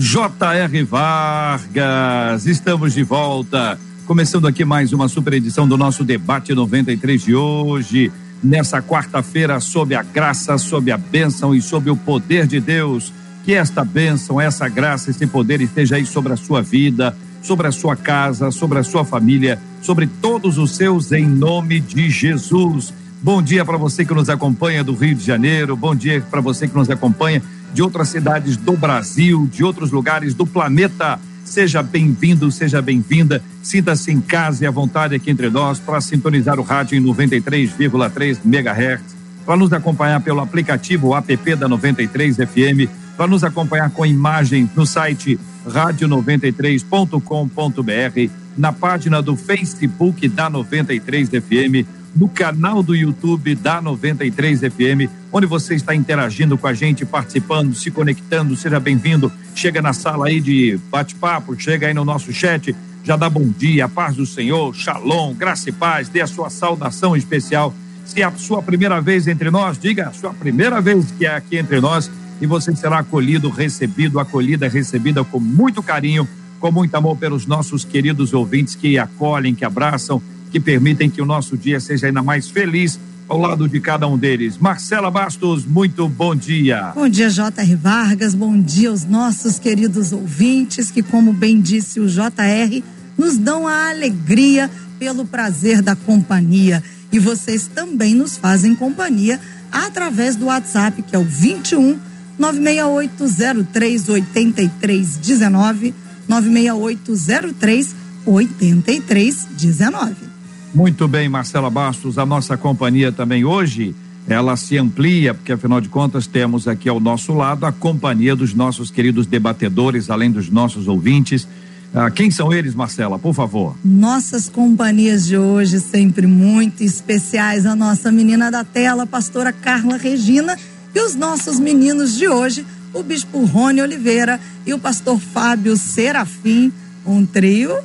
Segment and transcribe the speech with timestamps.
[0.00, 0.82] J.R.
[0.84, 2.46] Vargas.
[2.46, 3.78] Estamos de volta.
[4.06, 8.10] Começando aqui mais uma super edição do nosso debate 93 de hoje
[8.42, 13.12] nessa quarta-feira sob a graça, sob a bênção e sob o poder de Deus.
[13.44, 17.72] Que esta bênção, essa graça, esse poder esteja aí sobre a sua vida, sobre a
[17.72, 22.94] sua casa, sobre a sua família, sobre todos os seus, em nome de Jesus.
[23.22, 26.66] Bom dia para você que nos acompanha do Rio de Janeiro, bom dia para você
[26.66, 27.42] que nos acompanha
[27.72, 31.18] de outras cidades do Brasil, de outros lugares do planeta.
[31.44, 33.42] Seja bem-vindo, seja bem-vinda.
[33.62, 38.38] Sinta-se em casa e à vontade aqui entre nós para sintonizar o rádio em 93,3
[38.44, 39.00] MHz,
[39.44, 44.86] para nos acompanhar pelo aplicativo app da 93 FM, para nos acompanhar com imagem no
[44.86, 54.60] site radio93.com.br, na página do Facebook da 93 FM no canal do YouTube da 93
[54.60, 58.56] FM, onde você está interagindo com a gente, participando, se conectando.
[58.56, 59.30] Seja bem-vindo.
[59.54, 63.88] Chega na sala aí de bate-papo, chega aí no nosso chat, já dá bom dia,
[63.88, 67.74] paz do Senhor, shalom, graça e paz, dê a sua saudação especial.
[68.04, 71.34] Se é a sua primeira vez entre nós, diga a sua primeira vez que é
[71.34, 76.94] aqui entre nós e você será acolhido, recebido, acolhida, recebida com muito carinho, com muito
[76.94, 80.20] amor pelos nossos queridos ouvintes que acolhem, que abraçam
[80.50, 82.98] que permitem que o nosso dia seja ainda mais feliz
[83.28, 84.58] ao lado de cada um deles.
[84.58, 86.90] Marcela Bastos, muito bom dia.
[86.94, 87.76] Bom dia, J.R.
[87.76, 92.82] Vargas, bom dia aos nossos queridos ouvintes que, como bem disse o J.R.,
[93.16, 96.82] nos dão a alegria pelo prazer da companhia.
[97.12, 99.38] E vocês também nos fazem companhia
[99.70, 101.98] através do WhatsApp, que é o 21
[102.36, 105.94] 96803 8319
[106.28, 107.94] 96803
[108.26, 110.29] 8319.
[110.72, 113.94] Muito bem, Marcela Bastos, a nossa companhia também hoje,
[114.28, 118.54] ela se amplia, porque afinal de contas temos aqui ao nosso lado a companhia dos
[118.54, 121.48] nossos queridos debatedores, além dos nossos ouvintes.
[121.92, 123.76] Ah, quem são eles, Marcela, por favor?
[123.84, 127.66] Nossas companhias de hoje, sempre muito especiais.
[127.66, 130.56] A nossa menina da tela, a pastora Carla Regina,
[130.94, 132.64] e os nossos meninos de hoje,
[132.94, 136.72] o bispo Rony Oliveira e o pastor Fábio Serafim.
[137.04, 137.76] Um trio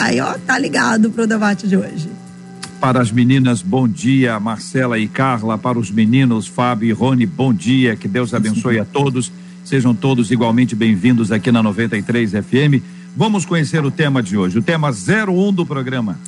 [0.00, 2.08] Aí, ó, tá ligado pro debate de hoje.
[2.80, 5.58] Para as meninas, bom dia, Marcela e Carla.
[5.58, 7.94] Para os meninos, Fábio e Rony, bom dia.
[7.94, 9.30] Que Deus abençoe a todos.
[9.62, 12.82] Sejam todos igualmente bem-vindos aqui na 93 FM.
[13.14, 16.18] Vamos conhecer o tema de hoje, o tema 01 do programa.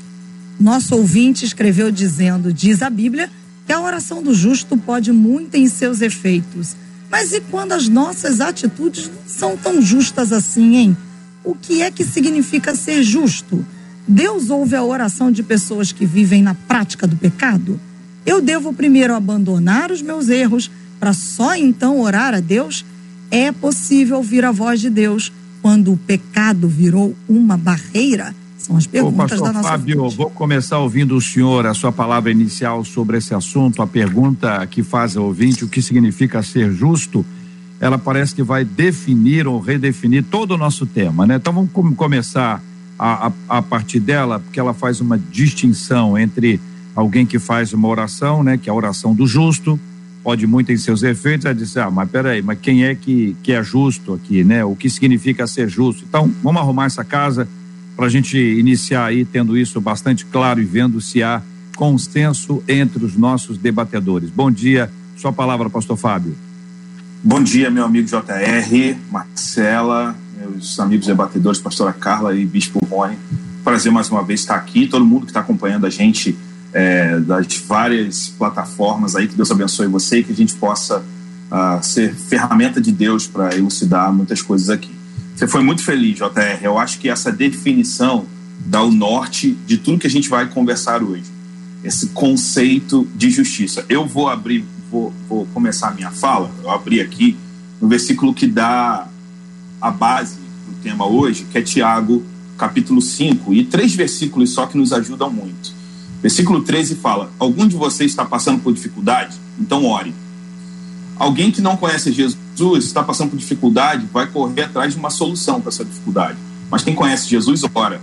[0.60, 3.30] Nosso ouvinte escreveu dizendo: diz a Bíblia
[3.66, 6.76] que a oração do justo pode muito em seus efeitos.
[7.10, 10.96] Mas e quando as nossas atitudes não são tão justas assim, hein?
[11.44, 13.64] O que é que significa ser justo?
[14.06, 17.80] Deus ouve a oração de pessoas que vivem na prática do pecado?
[18.24, 22.84] Eu devo primeiro abandonar os meus erros para só então orar a Deus?
[23.30, 28.34] É possível ouvir a voz de Deus quando o pecado virou uma barreira?
[28.58, 32.30] São as perguntas Ô, da nossa Fábio, vou começar ouvindo o senhor, a sua palavra
[32.30, 37.26] inicial sobre esse assunto, a pergunta que faz ao ouvinte, o que significa ser justo?
[37.82, 41.34] Ela parece que vai definir ou redefinir todo o nosso tema, né?
[41.34, 42.62] Então vamos começar
[42.96, 46.60] a, a, a, partir dela, porque ela faz uma distinção entre
[46.94, 48.56] alguém que faz uma oração, né?
[48.56, 49.80] Que é a oração do justo,
[50.22, 53.50] pode muito em seus efeitos, ela dizer, ah, mas peraí, mas quem é que, que
[53.50, 54.64] é justo aqui, né?
[54.64, 56.04] O que significa ser justo?
[56.08, 57.48] Então, vamos arrumar essa casa
[57.96, 61.42] para a gente iniciar aí tendo isso bastante claro e vendo se há
[61.74, 64.30] consenso entre os nossos debatedores.
[64.30, 66.36] Bom dia, sua palavra, pastor Fábio.
[67.24, 73.16] Bom dia, meu amigo JR, Marcela, meus amigos debatedores, pastora Carla e Bispo Rony.
[73.62, 76.36] Prazer mais uma vez estar aqui, todo mundo que está acompanhando a gente
[76.72, 81.80] é, das várias plataformas aí, que Deus abençoe você e que a gente possa uh,
[81.80, 84.90] ser ferramenta de Deus para elucidar muitas coisas aqui.
[85.36, 86.58] Você foi muito feliz, JR.
[86.60, 88.26] Eu acho que essa definição
[88.66, 91.30] dá o norte de tudo que a gente vai conversar hoje.
[91.84, 93.84] Esse conceito de justiça.
[93.88, 97.36] Eu vou abrir vou, vou começar a minha fala, eu abri aqui
[97.80, 99.08] no versículo que dá
[99.80, 102.22] a base do tema hoje, que é Tiago,
[102.58, 105.72] capítulo 5, e três versículos só que nos ajudam muito.
[106.20, 109.36] Versículo 13 fala: Algum de vocês está passando por dificuldade?
[109.58, 110.14] Então ore.
[111.16, 115.60] Alguém que não conhece Jesus, está passando por dificuldade, vai correr atrás de uma solução
[115.60, 116.38] para essa dificuldade.
[116.70, 118.00] Mas quem conhece Jesus, ora.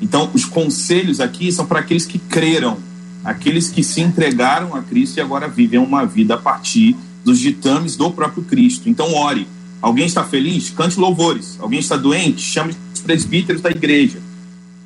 [0.00, 2.78] Então, os conselhos aqui são para aqueles que creram,
[3.24, 7.96] aqueles que se entregaram a Cristo e agora vivem uma vida a partir dos ditames
[7.96, 8.88] do próprio Cristo.
[8.88, 9.48] Então, ore.
[9.80, 10.70] Alguém está feliz?
[10.70, 11.58] Cante louvores.
[11.60, 12.40] Alguém está doente?
[12.40, 14.20] Chame os presbíteros da igreja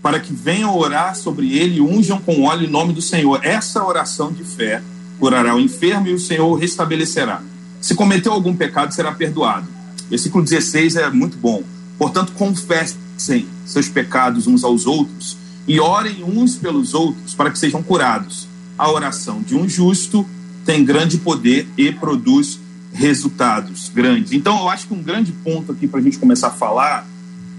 [0.03, 3.41] para que venham orar sobre ele e unjam com óleo em nome do Senhor.
[3.45, 4.83] Essa oração de fé
[5.19, 7.43] curará o enfermo e o Senhor o restabelecerá.
[7.81, 9.69] Se cometeu algum pecado, será perdoado.
[10.09, 11.63] Versículo 16 é muito bom.
[11.99, 15.37] Portanto, confessem seus pecados uns aos outros
[15.69, 18.49] e orem uns pelos outros para que sejam curados.
[18.77, 20.27] A oração de um justo
[20.65, 22.59] tem grande poder e produz
[22.93, 24.33] resultados grandes.
[24.33, 27.07] Então, eu acho que um grande ponto aqui para a gente começar a falar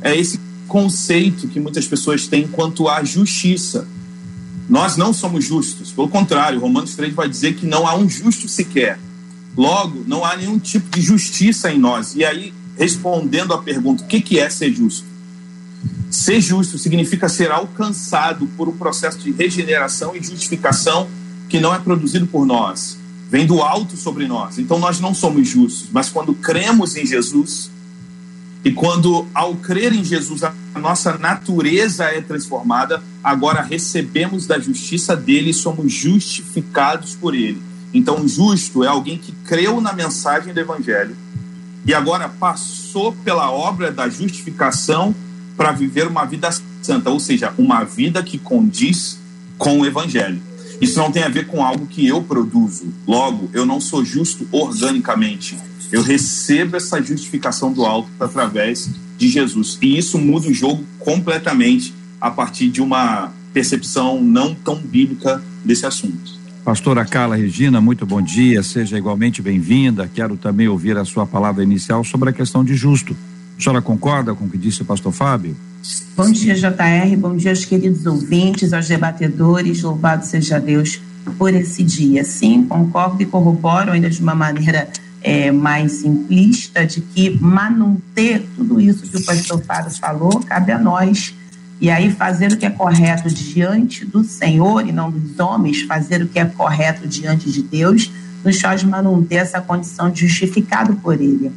[0.02, 3.88] é esse conceito que muitas pessoas têm quanto à justiça.
[4.68, 8.48] Nós não somos justos, pelo contrário, Romanos 3 vai dizer que não há um justo
[8.48, 9.00] sequer.
[9.58, 12.16] Logo, não há nenhum tipo de justiça em nós.
[12.16, 15.09] E aí, respondendo à pergunta, o que é ser justo?
[16.10, 21.08] Ser justo significa ser alcançado por um processo de regeneração e justificação
[21.48, 22.98] que não é produzido por nós,
[23.30, 24.58] vem do alto sobre nós.
[24.60, 27.72] Então nós não somos justos, mas quando cremos em Jesus,
[28.64, 35.16] e quando, ao crer em Jesus, a nossa natureza é transformada, agora recebemos da justiça
[35.16, 37.62] dele e somos justificados por ele.
[37.94, 41.16] Então, justo é alguém que creu na mensagem do Evangelho
[41.86, 45.16] e agora passou pela obra da justificação
[45.60, 46.50] para viver uma vida
[46.82, 49.20] santa, ou seja, uma vida que condiz
[49.58, 50.42] com o Evangelho.
[50.80, 52.94] Isso não tem a ver com algo que eu produzo.
[53.06, 55.58] Logo, eu não sou justo organicamente
[55.92, 59.78] eu recebo essa justificação do alto através de Jesus.
[59.82, 65.86] E isso muda o jogo completamente a partir de uma percepção não tão bíblica desse
[65.86, 66.40] assunto.
[66.64, 70.10] Pastora Carla Regina, muito bom dia, seja igualmente bem-vinda.
[70.14, 73.16] Quero também ouvir a sua palavra inicial sobre a questão de justo.
[73.60, 75.54] A senhora concorda com o que disse o pastor Fábio?
[76.16, 81.02] Bom dia, JR, bom dia aos queridos ouvintes, aos debatedores, louvado seja Deus
[81.38, 82.24] por esse dia.
[82.24, 84.88] Sim, concordo e corroboro ainda de uma maneira
[85.22, 90.80] é, mais simplista de que manter tudo isso que o pastor Fábio falou cabe a
[90.80, 91.36] nós.
[91.82, 96.22] E aí fazer o que é correto diante do Senhor e não dos homens, fazer
[96.22, 98.10] o que é correto diante de Deus,
[98.42, 101.52] nos faz manter essa condição de justificado por Ele.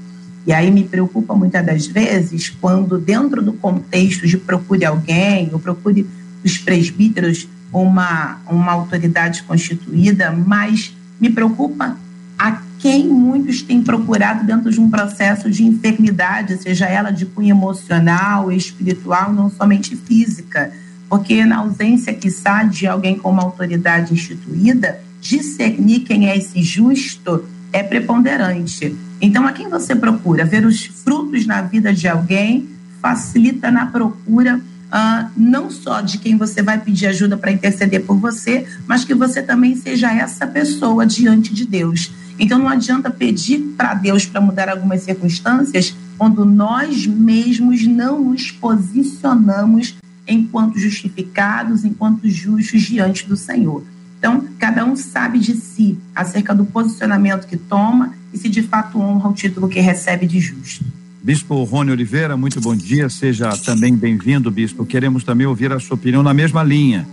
[0.47, 5.59] E aí me preocupa muitas das vezes quando, dentro do contexto de procure alguém, ou
[5.59, 6.07] procure
[6.45, 11.97] os presbíteros uma, uma autoridade constituída, mas me preocupa
[12.39, 17.51] a quem muitos têm procurado dentro de um processo de enfermidade, seja ela de cunho
[17.51, 20.73] emocional, espiritual, não somente física.
[21.09, 27.45] Porque na ausência, quiçá, de alguém com uma autoridade instituída, discernir quem é esse justo
[27.73, 28.97] é preponderante.
[29.21, 30.45] Então, a quem você procura?
[30.45, 32.69] Ver os frutos na vida de alguém
[33.01, 34.61] facilita na procura
[34.93, 39.15] Uh, não só de quem você vai pedir ajuda para interceder por você, mas que
[39.15, 42.13] você também seja essa pessoa diante de Deus.
[42.39, 48.51] Então não adianta pedir para Deus para mudar algumas circunstâncias quando nós mesmos não nos
[48.51, 49.97] posicionamos
[50.29, 53.83] enquanto justificados, enquanto justos diante do Senhor.
[54.23, 58.97] Então, cada um sabe de si acerca do posicionamento que toma e se de fato
[59.01, 60.85] honra o título que recebe de justo.
[61.21, 64.87] Bispo Rony Oliveira, muito bom dia, seja também bem-vindo, Bispo.
[64.87, 67.05] Queremos também ouvir a sua opinião na mesma linha.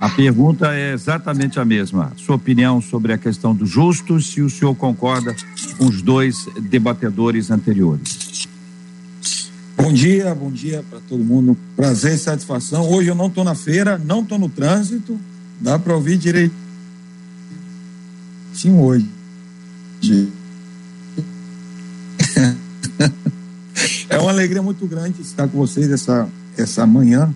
[0.00, 2.10] A pergunta é exatamente a mesma.
[2.16, 5.36] Sua opinião sobre a questão dos justos, se o senhor concorda
[5.78, 8.48] com os dois debatedores anteriores.
[9.76, 11.56] Bom dia, bom dia para todo mundo.
[11.76, 12.90] Prazer e satisfação.
[12.90, 15.16] Hoje eu não estou na feira, não estou no trânsito.
[15.60, 16.54] Dá para ouvir direito.
[18.54, 19.08] Sim, hoje.
[24.10, 27.32] É uma alegria muito grande estar com vocês essa, essa manhã.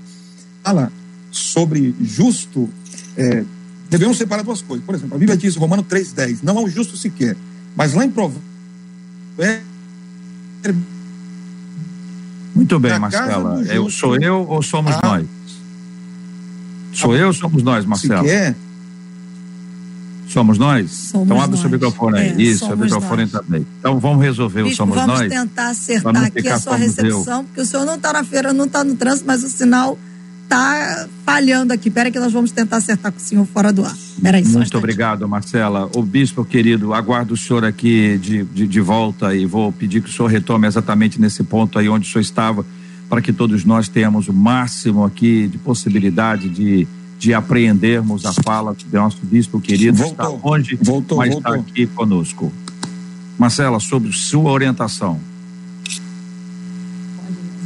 [0.63, 0.91] Fala
[1.31, 2.69] sobre justo,
[3.17, 3.45] é,
[3.89, 4.85] devemos separar duas coisas.
[4.85, 7.37] Por exemplo, a Bíblia diz, Romano 3,10, não há um justo sequer.
[7.77, 8.45] Mas lá em Provérbios.
[12.55, 13.63] Muito bem, Marcela.
[13.65, 15.27] Eu, sou eu ou somos ah, nós?
[16.95, 18.23] Sou eu ou somos nós, Marcela?
[18.23, 18.55] Sequer.
[20.29, 20.91] Somos nós?
[20.91, 22.29] Somos então abre o seu microfone aí.
[22.31, 23.31] É, Isso, o microfone nós.
[23.31, 23.67] também.
[23.79, 25.29] Então vamos resolver Bispo, o Somos vamos Nós.
[25.29, 27.45] Vamos tentar acertar aqui a sua recepção, eu.
[27.45, 29.99] porque o senhor não está na feira, não está no trânsito, mas o sinal
[30.45, 31.89] está falhando aqui.
[31.89, 33.95] Espera que nós vamos tentar acertar com o senhor fora do ar.
[34.23, 35.91] Peraí, Muito obrigado, Marcela.
[35.95, 40.09] O bispo querido, aguardo o senhor aqui de, de, de, volta e vou pedir que
[40.09, 42.65] o senhor retome exatamente nesse ponto aí onde o senhor estava,
[43.09, 46.87] para que todos nós tenhamos o máximo aqui de possibilidade de,
[47.19, 49.99] de apreendermos a fala do nosso bispo querido.
[49.99, 51.55] Voltou, está longe, voltou, mas voltou.
[51.57, 52.53] está aqui conosco.
[53.39, 55.21] Marcela, sobre sua orientação.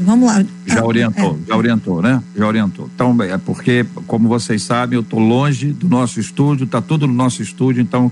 [0.00, 0.44] Vamos lá.
[0.66, 1.48] Já orientou, é.
[1.48, 2.22] já orientou, né?
[2.36, 2.90] Já orientou.
[2.94, 7.12] Então, é porque, como vocês sabem, eu estou longe do nosso estúdio, está tudo no
[7.12, 8.10] nosso estúdio, então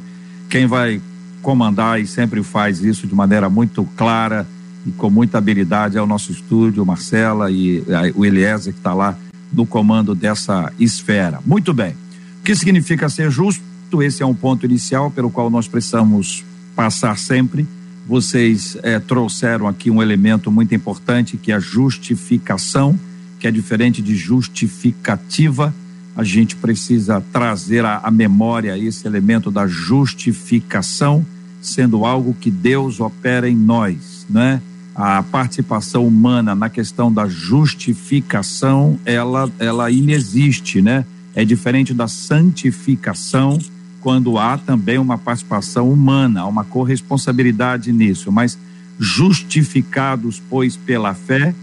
[0.51, 1.01] quem vai
[1.43, 4.47] comandar e sempre faz isso de maneira muito clara
[4.87, 7.83] e com muita habilidade é o nosso estúdio, Marcela e
[8.15, 9.19] o Eliezer que está lá
[9.53, 11.41] no comando dessa esfera.
[11.45, 11.95] Muito bem.
[12.41, 13.65] O que significa ser justo?
[14.01, 17.67] Esse é um ponto inicial pelo qual nós precisamos passar sempre
[18.07, 22.99] vocês é, trouxeram aqui um elemento muito importante que é a justificação,
[23.41, 25.75] que é diferente de justificativa.
[26.15, 31.27] A gente precisa trazer à memória esse elemento da justificação,
[31.61, 34.63] sendo algo que Deus opera em nós, né?
[34.97, 41.05] A participação humana na questão da justificação, ela, ela inexiste, né?
[41.35, 43.59] É diferente da santificação,
[44.01, 48.59] quando há também uma participação humana, uma corresponsabilidade nisso, mas
[48.99, 51.55] justificados, pois, pela fé,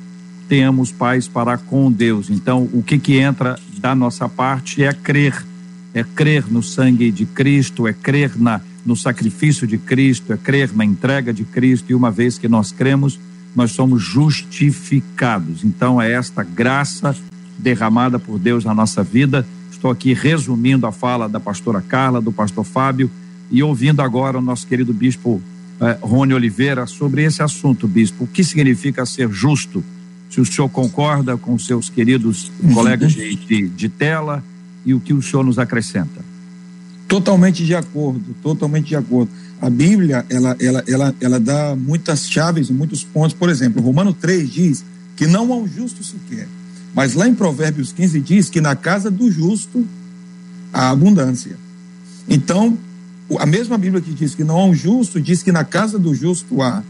[0.48, 2.30] tenhamos paz para com Deus.
[2.30, 5.44] Então, o que que entra da nossa parte é crer,
[5.92, 10.74] é crer no sangue de Cristo, é crer na no sacrifício de Cristo, é crer
[10.74, 13.20] na entrega de Cristo, e uma vez que nós cremos,
[13.56, 15.64] nós somos justificados.
[15.64, 17.16] Então, é esta graça
[17.58, 19.46] derramada por Deus na nossa vida
[19.84, 23.12] Estou aqui resumindo a fala da pastora Carla, do pastor Fábio
[23.52, 25.42] e ouvindo agora o nosso querido bispo
[25.82, 28.24] eh, Rony Oliveira sobre esse assunto, bispo.
[28.24, 29.84] O que significa ser justo?
[30.30, 34.42] Se o senhor concorda com seus queridos colegas de, de, de tela
[34.86, 36.24] e o que o senhor nos acrescenta?
[37.08, 39.30] Totalmente de acordo, totalmente de acordo.
[39.62, 43.34] A Bíblia, ela, ela, ela, ela dá muitas chaves muitos pontos.
[43.34, 44.84] Por exemplo, Romano 3 diz
[45.16, 46.48] que não há um justo sequer.
[46.94, 49.86] Mas lá em Provérbios 15 diz que na casa do justo
[50.72, 51.58] há abundância.
[52.28, 52.78] Então,
[53.40, 56.14] a mesma Bíblia que diz que não há um justo, diz que na casa do
[56.14, 56.84] justo há.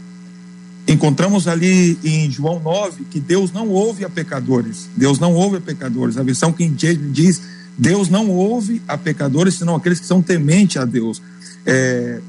[0.86, 4.88] Encontramos ali em João 9 que Deus não ouve a pecadores.
[4.94, 6.18] Deus não ouve a pecadores.
[6.18, 7.40] A versão que diz:
[7.76, 11.20] Deus não ouve a pecadores, senão aqueles que são tementes a Deus.
[11.66, 12.20] É,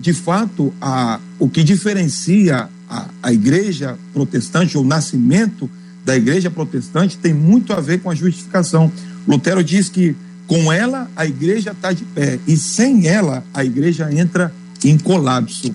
[0.00, 5.70] de fato, a, o que diferencia a, a igreja protestante, ou o nascimento
[6.04, 8.90] da igreja protestante tem muito a ver com a justificação.
[9.26, 14.10] Lutero diz que com ela a igreja está de pé e sem ela a igreja
[14.12, 14.52] entra
[14.82, 15.74] em colapso.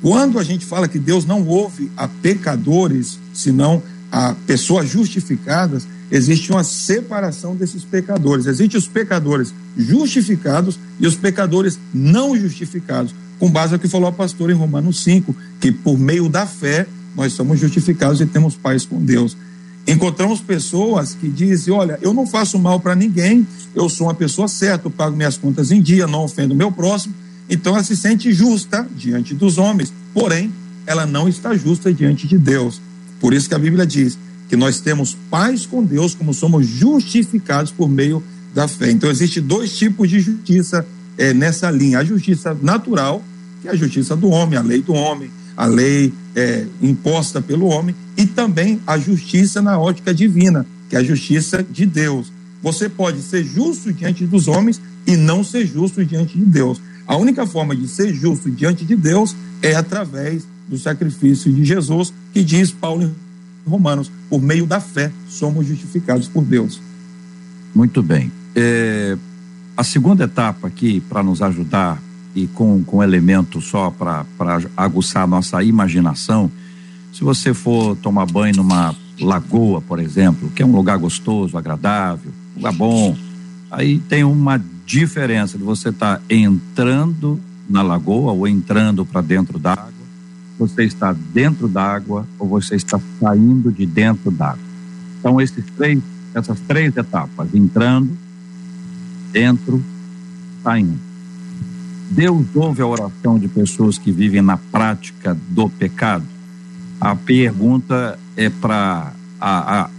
[0.00, 6.50] Quando a gente fala que Deus não ouve a pecadores, senão a pessoas justificadas, existe
[6.50, 8.46] uma separação desses pecadores.
[8.46, 14.12] Existem os pecadores justificados e os pecadores não justificados, com base no que falou a
[14.12, 18.84] pastora em Romanos 5, que por meio da fé nós somos justificados e temos paz
[18.84, 19.36] com Deus.
[19.86, 24.48] Encontramos pessoas que dizem: Olha, eu não faço mal para ninguém, eu sou uma pessoa
[24.48, 27.14] certa, eu pago minhas contas em dia, não ofendo meu próximo.
[27.48, 30.52] Então ela se sente justa diante dos homens, porém,
[30.86, 32.80] ela não está justa diante de Deus.
[33.20, 37.70] Por isso que a Bíblia diz que nós temos paz com Deus, como somos justificados
[37.70, 38.22] por meio
[38.54, 38.90] da fé.
[38.90, 40.86] Então, existe dois tipos de justiça
[41.18, 43.22] é, nessa linha: a justiça natural,
[43.60, 47.66] que é a justiça do homem, a lei do homem, a lei é, imposta pelo
[47.66, 52.32] homem, e também a justiça na ótica divina, que é a justiça de Deus.
[52.62, 56.80] Você pode ser justo diante dos homens e não ser justo diante de Deus.
[57.06, 62.12] A única forma de ser justo diante de Deus é através do sacrifício de Jesus,
[62.32, 63.14] que diz Paulo em
[63.66, 66.80] Romanos, por meio da fé somos justificados por Deus.
[67.74, 68.30] Muito bem.
[68.54, 69.16] É,
[69.76, 72.00] a segunda etapa aqui, para nos ajudar
[72.34, 74.24] e com, com elemento só para
[74.76, 76.50] aguçar a nossa imaginação,
[77.12, 82.30] se você for tomar banho numa lagoa, por exemplo, que é um lugar gostoso, agradável,
[82.54, 83.16] lugar bom,
[83.70, 89.58] aí tem uma diferença de você estar tá entrando na lagoa ou entrando para dentro
[89.58, 89.92] d'água,
[90.58, 94.64] você está dentro d'água ou você está saindo de dentro d'água.
[95.18, 96.00] Então esses três,
[96.34, 98.16] essas três etapas, entrando,
[99.32, 99.82] dentro,
[100.62, 100.98] saindo.
[102.10, 106.24] Deus ouve a oração de pessoas que vivem na prática do pecado?
[107.00, 109.12] A pergunta é para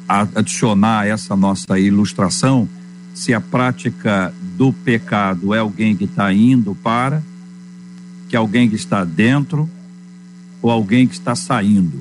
[0.07, 2.67] adicionar essa nossa ilustração
[3.13, 7.21] se a prática do pecado é alguém que está indo para,
[8.29, 9.69] que é alguém que está dentro
[10.61, 11.99] ou alguém que está saindo.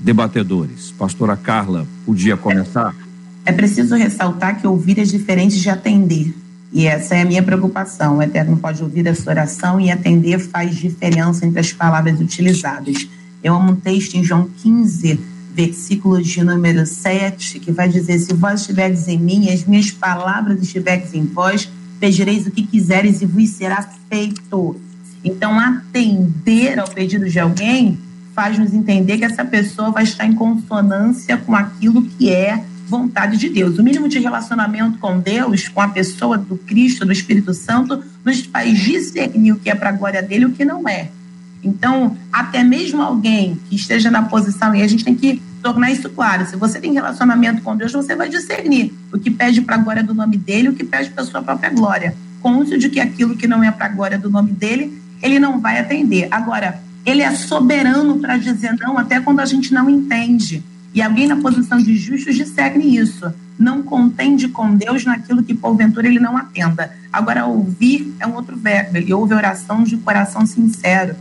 [0.00, 2.94] Debatedores, pastora Carla, podia começar?
[3.44, 6.34] É, é preciso ressaltar que ouvir é diferente de atender.
[6.74, 8.18] E essa é a minha preocupação.
[8.18, 13.08] O Eterno pode ouvir a sua oração e atender faz diferença entre as palavras utilizadas.
[13.42, 15.20] Eu amo um texto em João 15,
[15.54, 20.60] versículo de número 7, que vai dizer: Se vós estiveres em mim, as minhas palavras
[20.60, 24.76] estiveres em vós, pedireis o que quiseres e vos será feito.
[25.24, 27.98] Então, atender ao pedido de alguém
[28.34, 33.38] faz nos entender que essa pessoa vai estar em consonância com aquilo que é vontade
[33.38, 33.78] de Deus.
[33.78, 38.40] O mínimo de relacionamento com Deus, com a pessoa do Cristo, do Espírito Santo, nos
[38.42, 41.08] faz discernir o que é para a glória dele e o que não é.
[41.62, 46.10] Então, até mesmo alguém que esteja na posição, e a gente tem que tornar isso
[46.10, 49.78] claro: se você tem relacionamento com Deus, você vai discernir o que pede para a
[49.78, 52.14] glória do nome dele e o que pede para a sua própria glória.
[52.42, 55.58] Cônscio de que aquilo que não é para a glória do nome dele, ele não
[55.58, 56.28] vai atender.
[56.30, 60.62] Agora, ele é soberano para dizer não até quando a gente não entende.
[60.92, 63.32] E alguém na posição de justos discerne isso.
[63.58, 66.92] Não contende com Deus naquilo que porventura ele não atenda.
[67.10, 68.98] Agora, ouvir é um outro verbo.
[68.98, 71.16] Ele ouve oração de coração sincero.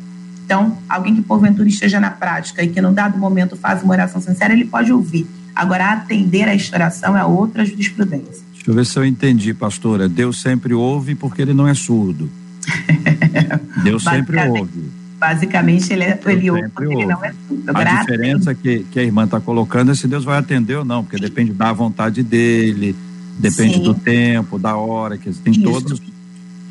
[0.45, 4.22] Então, alguém que porventura esteja na prática e que num dado momento faz uma oração
[4.22, 5.25] sincera, ele pode ouvir.
[5.55, 8.43] Agora, atender a esta oração é outra jurisprudência.
[8.53, 10.10] Deixa eu ver se eu entendi, pastora.
[10.10, 12.29] Deus sempre ouve porque ele não é surdo.
[13.84, 14.92] Deus sempre ouve.
[15.20, 17.04] Basicamente, ele, é, ele ouve porque ouve.
[17.04, 17.78] ele não é surdo.
[17.78, 21.04] A diferença que, que a irmã está colocando é se Deus vai atender ou não,
[21.04, 22.96] porque depende da vontade dele,
[23.40, 23.84] depende Sim.
[23.84, 25.63] do tempo, da hora, que tem Isso.
[25.63, 26.02] todos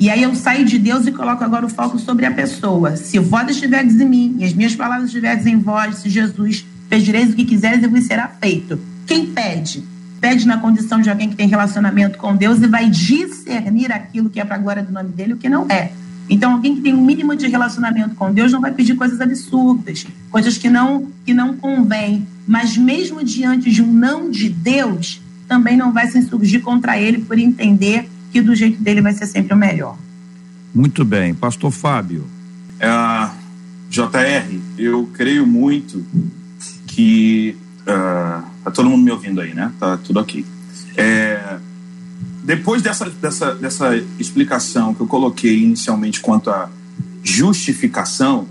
[0.03, 2.97] e aí eu saio de Deus e coloco agora o foco sobre a pessoa.
[2.97, 7.31] Se vós estiveres em mim e as minhas palavras estiverem em vós, se Jesus pedireis
[7.31, 8.81] o que quiseres e vos será feito.
[9.07, 9.85] Quem pede?
[10.21, 14.41] Pede na condição de alguém que tem relacionamento com Deus e vai discernir aquilo que
[14.41, 15.93] é para a glória do nome dele e o que não é.
[16.29, 20.07] Então, alguém que tem um mínimo de relacionamento com Deus não vai pedir coisas absurdas,
[20.31, 22.27] coisas que não que não convém.
[22.47, 27.19] Mas mesmo diante de um não de Deus, também não vai se insurgir contra ele
[27.19, 29.97] por entender que do jeito dele vai ser sempre o melhor.
[30.75, 31.35] Muito bem.
[31.35, 32.25] Pastor Fábio.
[32.81, 32.89] É,
[33.91, 36.05] JR, eu creio muito
[36.87, 37.57] que.
[37.83, 39.71] Uh, tá todo mundo me ouvindo aí, né?
[39.79, 40.45] Tá tudo ok.
[40.97, 41.59] É,
[42.43, 46.69] depois dessa, dessa, dessa explicação que eu coloquei inicialmente quanto à
[47.23, 48.47] justificação,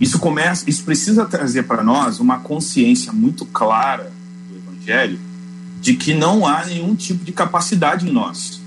[0.00, 4.12] isso começa, isso precisa trazer para nós uma consciência muito clara
[4.48, 5.18] do Evangelho
[5.80, 8.60] de que não há nenhum tipo de capacidade em nós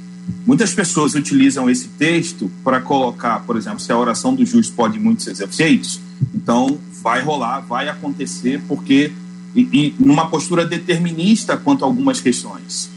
[0.45, 4.99] Muitas pessoas utilizam esse texto para colocar, por exemplo, se a oração do justo pode
[4.99, 5.99] muitos efeitos,
[6.33, 9.11] então vai rolar, vai acontecer, porque
[9.55, 12.89] e, e numa postura determinista quanto a algumas questões.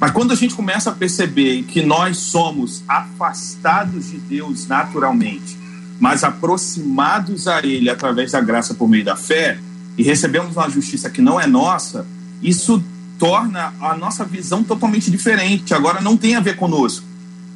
[0.00, 5.56] Mas quando a gente começa a perceber que nós somos afastados de Deus naturalmente,
[6.00, 9.58] mas aproximados a Ele através da graça por meio da fé,
[9.96, 12.06] e recebemos uma justiça que não é nossa,
[12.42, 12.82] isso
[13.18, 15.72] torna a nossa visão totalmente diferente.
[15.72, 17.06] Agora não tem a ver conosco,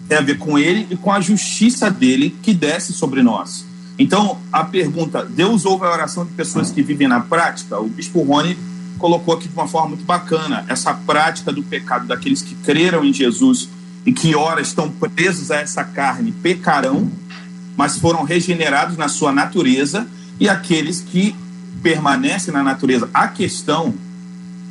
[0.08, 3.66] tem a ver com ele e com a justiça dele que desce sobre nós.
[3.98, 7.80] Então, a pergunta: Deus ouve a oração de pessoas que vivem na prática?
[7.80, 8.56] O bispo Rony
[8.98, 13.12] colocou aqui de uma forma muito bacana essa prática do pecado daqueles que creram em
[13.12, 13.68] Jesus
[14.04, 17.10] e que ora estão presos a essa carne pecarão,
[17.76, 20.06] mas foram regenerados na sua natureza,
[20.40, 21.34] e aqueles que
[21.82, 23.08] permanecem na natureza.
[23.12, 23.94] A questão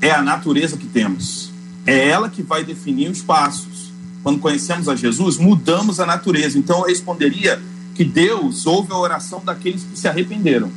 [0.01, 1.51] é a natureza que temos.
[1.85, 3.91] É ela que vai definir os passos.
[4.23, 6.57] Quando conhecemos a Jesus, mudamos a natureza.
[6.57, 7.61] Então eu responderia
[7.95, 10.71] que Deus ouve a oração daqueles que se arrependeram.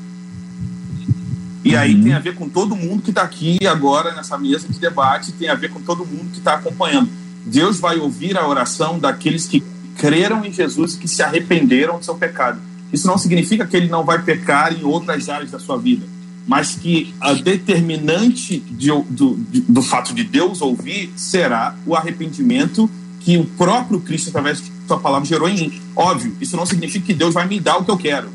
[1.64, 2.02] E aí uhum.
[2.02, 5.48] tem a ver com todo mundo que está aqui agora nessa mesa de debate, tem
[5.48, 7.10] a ver com todo mundo que está acompanhando.
[7.44, 9.62] Deus vai ouvir a oração daqueles que
[9.96, 12.60] creram em Jesus e que se arrependeram do seu pecado.
[12.92, 16.06] Isso não significa que ele não vai pecar em outras áreas da sua vida
[16.50, 22.90] mas que a determinante de, do, de, do fato de Deus ouvir será o arrependimento
[23.20, 25.80] que o próprio Cristo, através de sua palavra, gerou em mim.
[25.94, 28.30] Óbvio, isso não significa que Deus vai me dar o que eu quero.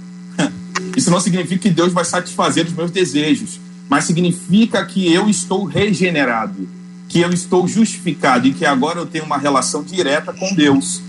[0.95, 5.65] Isso não significa que Deus vai satisfazer os meus desejos, mas significa que eu estou
[5.65, 6.67] regenerado,
[7.10, 11.01] que eu estou justificado e que agora eu tenho uma relação direta com Deus.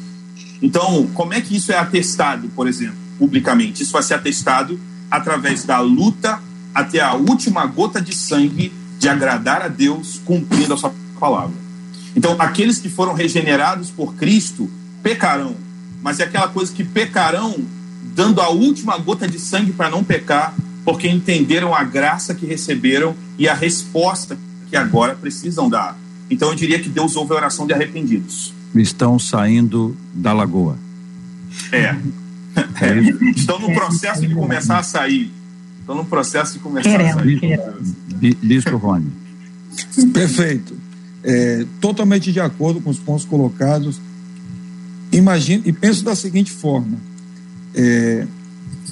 [0.61, 3.83] Então, como é que isso é atestado, por exemplo, publicamente?
[3.83, 4.79] Isso vai ser atestado
[5.11, 6.40] através da luta
[6.75, 11.55] até a última gota de sangue de agradar a Deus cumprindo a sua palavra.
[12.14, 14.70] Então, aqueles que foram regenerados por Cristo
[15.03, 15.55] pecarão,
[16.03, 17.64] mas é aquela coisa que pecarão
[18.14, 23.14] dando a última gota de sangue para não pecar, porque entenderam a graça que receberam
[23.38, 24.38] e a resposta
[24.69, 25.99] que agora precisam dar.
[26.31, 28.53] Então, eu diria que Deus ouve a oração de arrependidos.
[28.75, 30.77] Estão saindo da lagoa.
[31.73, 31.79] É.
[31.85, 32.01] é.
[33.35, 35.31] Estão no processo de começar a sair.
[35.81, 38.37] Estão no processo de começar queremos, a sair.
[38.42, 39.12] Bispo Rony.
[40.12, 40.77] Perfeito.
[41.23, 44.01] É, totalmente de acordo com os pontos colocados.
[45.12, 46.99] Imagino e penso da seguinte forma:
[47.77, 48.27] é,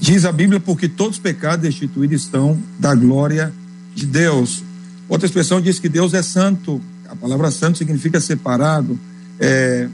[0.01, 3.53] diz a Bíblia, porque todos os pecados destituídos estão da glória
[3.95, 4.63] de Deus.
[5.09, 6.81] Outra expressão diz que Deus é santo.
[7.09, 8.99] A palavra santo significa separado.
[9.41, 9.89] É,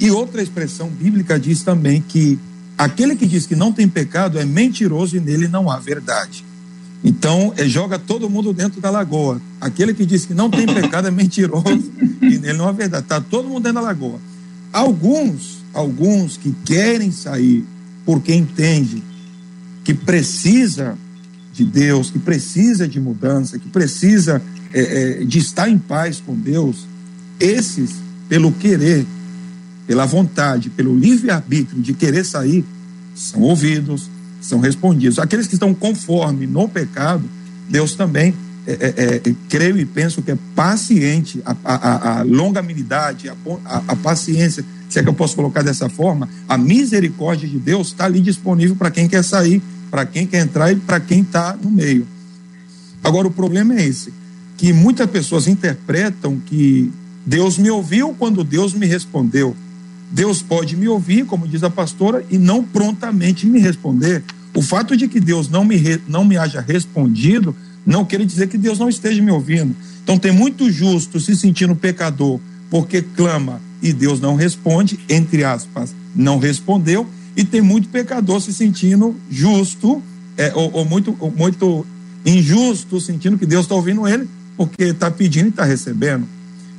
[0.00, 2.38] e outra expressão bíblica diz também que
[2.78, 6.44] Aquele que diz que não tem pecado é mentiroso e nele não há verdade.
[7.02, 9.40] Então, é, joga todo mundo dentro da lagoa.
[9.60, 11.90] Aquele que diz que não tem pecado é mentiroso
[12.22, 13.02] e nele não há verdade.
[13.02, 14.20] Está todo mundo dentro da lagoa.
[14.72, 17.64] Alguns, alguns que querem sair
[18.08, 19.02] porque entende
[19.84, 20.96] que precisa
[21.52, 24.40] de Deus, que precisa de mudança, que precisa
[24.72, 26.86] é, é, de estar em paz com Deus,
[27.38, 29.04] esses, pelo querer,
[29.86, 32.64] pela vontade, pelo livre-arbítrio de querer sair,
[33.14, 34.08] são ouvidos,
[34.40, 35.18] são respondidos.
[35.18, 37.28] Aqueles que estão conforme no pecado,
[37.68, 38.34] Deus também,
[38.66, 42.24] é, é, é, creio e penso que é paciente, a, a, a
[43.66, 47.88] a, a, paciência, se é que eu posso colocar dessa forma, a misericórdia de Deus
[47.88, 51.56] está ali disponível para quem quer sair, para quem quer entrar e para quem está
[51.62, 52.06] no meio.
[53.02, 54.12] Agora, o problema é esse,
[54.56, 56.90] que muitas pessoas interpretam que
[57.24, 59.54] Deus me ouviu quando Deus me respondeu.
[60.10, 64.22] Deus pode me ouvir, como diz a pastora, e não prontamente me responder.
[64.54, 67.54] O fato de que Deus não me, re, não me haja respondido
[67.86, 69.74] não quer dizer que Deus não esteja me ouvindo.
[70.02, 72.38] Então tem muito justo se sentindo pecador
[72.70, 78.52] porque clama e Deus não responde, entre aspas, não respondeu, e tem muito pecador se
[78.52, 80.02] sentindo justo
[80.36, 81.86] é, ou, ou, muito, ou muito
[82.24, 86.26] injusto, sentindo que Deus está ouvindo ele porque está pedindo e está recebendo.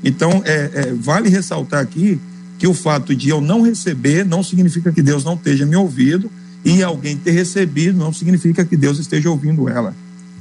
[0.04, 2.20] Então é, é, vale ressaltar aqui
[2.58, 6.30] que o fato de eu não receber não significa que Deus não esteja me ouvindo
[6.64, 9.96] e alguém ter recebido não significa que Deus esteja ouvindo ela.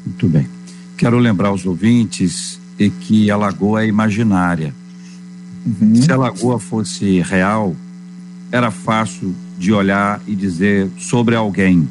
[0.04, 0.48] Muito bem.
[0.96, 2.58] Quero lembrar aos ouvintes
[3.00, 4.74] que a lagoa é imaginária.
[5.68, 5.94] Uhum.
[5.96, 7.76] Se a lagoa fosse real,
[8.50, 11.86] era fácil de olhar e dizer sobre alguém.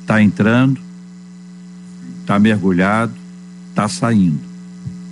[0.00, 0.80] Está entrando,
[2.20, 3.12] está mergulhado,
[3.70, 4.40] está saindo.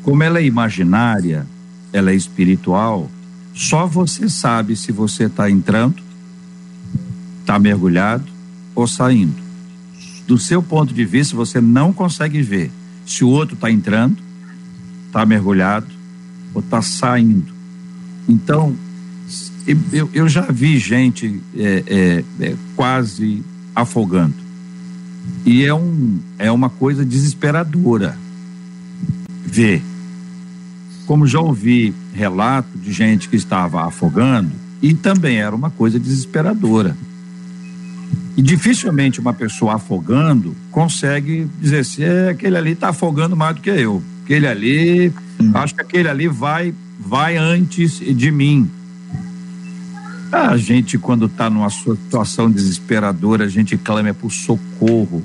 [0.03, 1.47] Como ela é imaginária,
[1.93, 3.09] ela é espiritual,
[3.55, 6.03] só você sabe se você está entrando,
[7.41, 8.25] está mergulhado
[8.75, 9.41] ou saindo.
[10.27, 12.73] Do seu ponto de vista, você não consegue ver
[13.07, 14.17] se o outro está entrando,
[15.07, 16.00] está mergulhado
[16.55, 17.53] ou está saindo.
[18.29, 18.75] Então,
[19.93, 23.43] eu, eu já vi gente é, é, é, quase
[23.75, 24.35] afogando.
[25.45, 28.17] E é, um, é uma coisa desesperadora
[29.45, 29.83] ver
[31.07, 36.97] como já ouvi relato de gente que estava afogando e também era uma coisa desesperadora.
[38.37, 43.61] E dificilmente uma pessoa afogando consegue dizer se é, aquele ali está afogando mais do
[43.61, 44.01] que eu.
[44.23, 45.51] Aquele ali, hum.
[45.55, 48.71] acho que aquele ali vai vai antes de mim.
[50.31, 55.23] A gente, quando está numa situação desesperadora, a gente clama por socorro.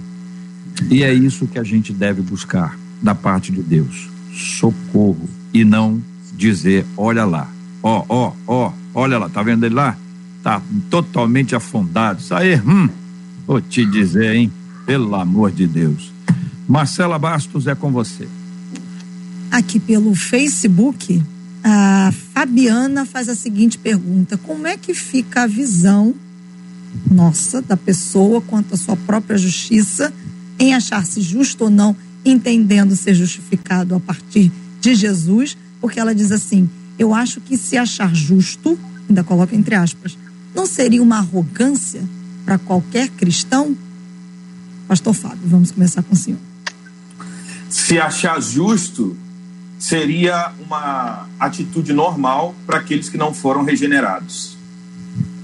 [0.89, 6.01] E é isso que a gente deve buscar da parte de Deus: socorro e não
[6.36, 7.47] dizer, olha lá,
[7.84, 9.95] ó, ó, ó, olha lá, tá vendo ele lá?
[10.41, 12.19] Tá totalmente afundado.
[12.19, 12.89] Isso aí, hum,
[13.45, 14.51] vou te dizer, hein?
[14.86, 16.12] Pelo amor de Deus.
[16.67, 18.28] Marcela Bastos é com você.
[19.56, 21.24] Aqui pelo Facebook,
[21.63, 26.13] a Fabiana faz a seguinte pergunta: Como é que fica a visão
[27.10, 30.13] nossa da pessoa quanto à sua própria justiça
[30.60, 36.34] em achar-se justo ou não, entendendo ser justificado a partir de Jesus, porque ela diz
[36.34, 40.18] assim: eu acho que se achar justo, ainda coloca entre aspas,
[40.54, 42.04] não seria uma arrogância
[42.44, 43.74] para qualquer cristão?
[44.86, 46.41] Pastor Fábio, vamos começar com o senhor.
[47.70, 49.15] Se achar justo
[49.78, 54.58] seria uma atitude normal para aqueles que não foram regenerados.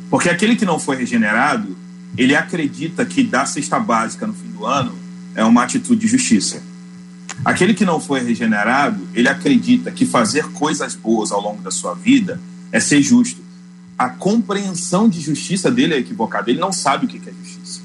[0.09, 1.77] Porque aquele que não foi regenerado,
[2.17, 4.93] ele acredita que dar cesta básica no fim do ano
[5.35, 6.61] é uma atitude de justiça.
[7.43, 11.93] Aquele que não foi regenerado, ele acredita que fazer coisas boas ao longo da sua
[11.93, 12.39] vida
[12.71, 13.41] é ser justo.
[13.97, 16.49] A compreensão de justiça dele é equivocada.
[16.49, 17.81] Ele não sabe o que é justiça.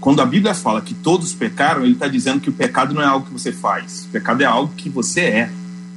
[0.00, 3.06] Quando a Bíblia fala que todos pecaram, ele está dizendo que o pecado não é
[3.06, 4.06] algo que você faz.
[4.06, 5.52] O pecado é algo que você é.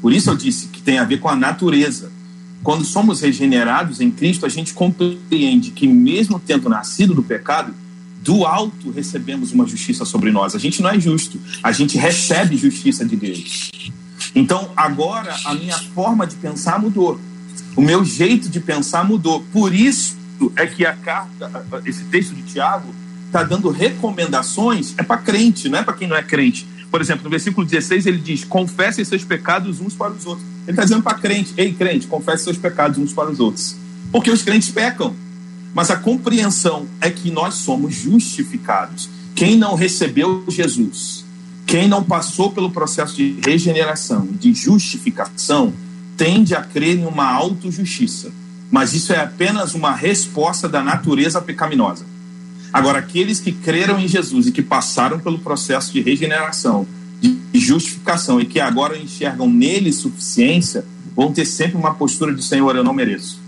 [0.06, 2.12] Por isso eu disse que tem a ver com a natureza.
[2.62, 7.74] Quando somos regenerados em Cristo, a gente compreende que, mesmo tendo nascido do pecado,
[8.22, 10.54] do alto recebemos uma justiça sobre nós.
[10.54, 13.72] A gente não é justo, a gente recebe justiça de Deus.
[14.36, 17.20] Então, agora a minha forma de pensar mudou.
[17.76, 19.44] O meu jeito de pensar mudou.
[19.52, 20.16] Por isso
[20.56, 22.94] é que a carta, esse texto de Tiago,
[23.26, 26.75] está dando recomendações, é para crente, não é para quem não é crente.
[26.96, 30.48] Por exemplo, no versículo 16 ele diz: confessem seus pecados uns para os outros.
[30.64, 33.76] Ele está dizendo para crente: ei, crente, confesse seus pecados uns para os outros.
[34.14, 35.14] Porque os crentes pecam.
[35.74, 39.10] Mas a compreensão é que nós somos justificados.
[39.36, 41.26] Quem não recebeu Jesus,
[41.66, 45.74] quem não passou pelo processo de regeneração, de justificação,
[46.16, 48.32] tende a crer em uma autojustiça.
[48.72, 52.06] mas isso é apenas uma resposta da natureza pecaminosa.
[52.76, 56.86] Agora, aqueles que creram em Jesus e que passaram pelo processo de regeneração,
[57.22, 60.84] de justificação e que agora enxergam nele suficiência,
[61.16, 63.40] vão ter sempre uma postura de Senhor, eu não mereço,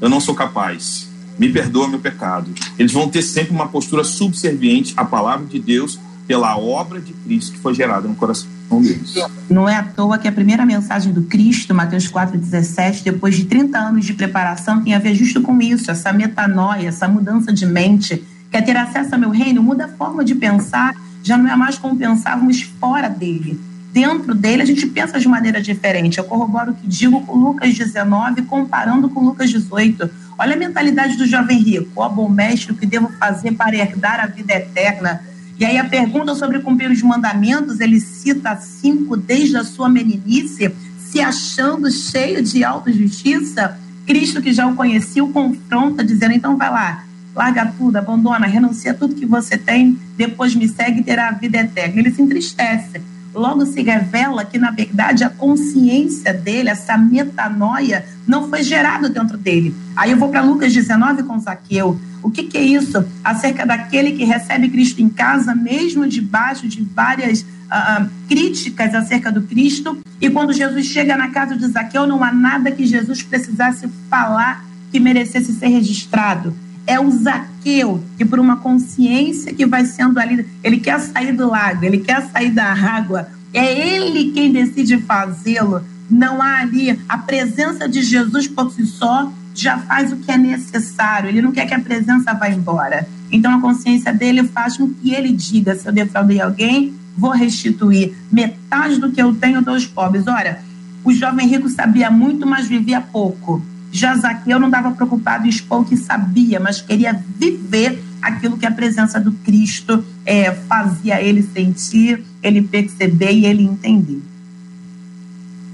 [0.00, 2.48] eu não sou capaz, me perdoa meu pecado.
[2.78, 7.54] Eles vão ter sempre uma postura subserviente à palavra de Deus pela obra de Cristo
[7.54, 9.14] que foi gerada no coração deles.
[9.50, 13.76] Não é à toa que a primeira mensagem do Cristo, Mateus 4,17, depois de 30
[13.76, 18.24] anos de preparação, tem a ver justo com isso, essa metanoia, essa mudança de mente.
[18.56, 19.62] Quer ter acesso ao meu reino?
[19.62, 23.60] Muda a forma de pensar, já não é mais como pensávamos fora dele.
[23.92, 26.16] Dentro dele, a gente pensa de maneira diferente.
[26.16, 30.08] Eu corroboro o que digo com Lucas 19, comparando com Lucas 18.
[30.38, 31.90] Olha a mentalidade do jovem rico.
[31.96, 35.20] Ó, bom mestre, o que devo fazer para herdar a vida eterna?
[35.58, 40.74] E aí a pergunta sobre cumprir os mandamentos, ele cita cinco desde a sua meninice,
[40.98, 43.78] se achando cheio de autojustiça.
[44.06, 47.04] Cristo, que já o conhecia, o confronta, dizendo: então vai lá,
[47.36, 51.58] larga tudo, abandona, renuncia tudo que você tem, depois me segue e terá a vida
[51.58, 52.00] eterna.
[52.00, 53.00] Ele se entristece.
[53.34, 59.36] Logo se revela que, na verdade, a consciência dele, essa metanoia, não foi gerada dentro
[59.36, 59.74] dele.
[59.94, 62.00] Aí eu vou para Lucas 19 com Zaqueu.
[62.22, 63.04] O que, que, é isso?
[63.22, 69.42] Acerca daquele que recebe Cristo em casa, mesmo debaixo de várias uh, críticas acerca do
[69.42, 69.98] Cristo.
[70.18, 74.64] E quando Jesus chega na casa de Zaqueu, não há nada que Jesus precisasse falar
[74.90, 76.56] que merecesse ser registrado.
[76.86, 81.48] É o Zaqueu que, por uma consciência que vai sendo ali, ele quer sair do
[81.48, 85.82] lago, ele quer sair da água, é ele quem decide fazê-lo.
[86.08, 90.36] Não há ali a presença de Jesus por si só já faz o que é
[90.36, 93.08] necessário, ele não quer que a presença vá embora.
[93.32, 98.14] Então a consciência dele faz com que ele diga: se eu defraudei alguém, vou restituir
[98.30, 100.26] metade do que eu tenho dos pobres.
[100.26, 100.60] Olha,
[101.02, 103.62] o jovem rico sabia muito, mas vivia pouco.
[103.96, 108.66] Já Zaqueu não estava preocupado em expor o que sabia, mas queria viver aquilo que
[108.66, 114.20] a presença do Cristo é, fazia ele sentir, ele perceber e ele entender.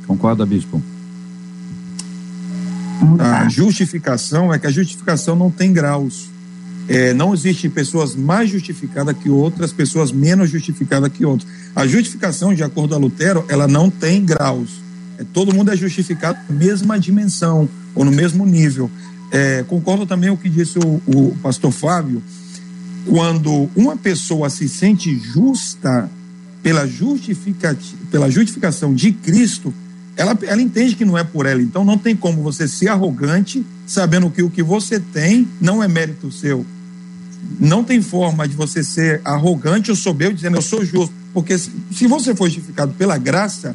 [0.07, 0.81] Concorda, bispo?
[3.19, 6.31] A justificação é que a justificação não tem graus.
[6.87, 11.51] É, não existe pessoas mais justificadas que outras, pessoas menos justificadas que outras.
[11.75, 14.81] A justificação, de acordo a Lutero, ela não tem graus.
[15.19, 18.91] É, todo mundo é justificado na mesma dimensão ou no mesmo nível.
[19.31, 22.23] É, concordo também com o que disse o, o pastor Fábio,
[23.07, 26.11] quando uma pessoa se sente justa
[26.63, 26.89] pela,
[28.11, 29.75] pela justificação de Cristo,
[30.17, 31.63] ela, ela entende que não é por ela.
[31.63, 35.89] Então não tem como você ser arrogante sabendo que o que você tem não é
[35.89, 36.65] mérito seu.
[37.59, 41.15] Não tem forma de você ser arrogante ou soberbo dizendo eu sou justo.
[41.33, 43.75] Porque se, se você for justificado pela graça,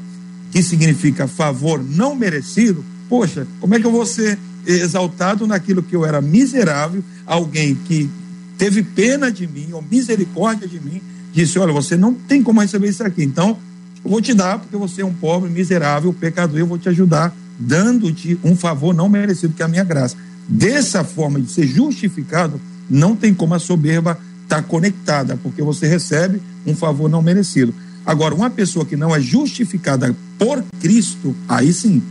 [0.51, 5.95] que significa favor não merecido, poxa, como é que eu vou ser exaltado naquilo que
[5.95, 8.09] eu era miserável, alguém que
[8.57, 11.01] teve pena de mim, ou misericórdia de mim,
[11.33, 13.23] disse: Olha, você não tem como receber isso aqui.
[13.23, 13.57] Então,
[14.03, 17.35] eu vou te dar, porque você é um pobre, miserável, pecador, eu vou te ajudar,
[17.59, 20.15] dando-te um favor não merecido, que é a minha graça.
[20.47, 25.87] Dessa forma de ser justificado, não tem como a soberba estar tá conectada, porque você
[25.87, 27.73] recebe um favor não merecido.
[28.05, 32.01] Agora, uma pessoa que não é justificada por Cristo, aí sim,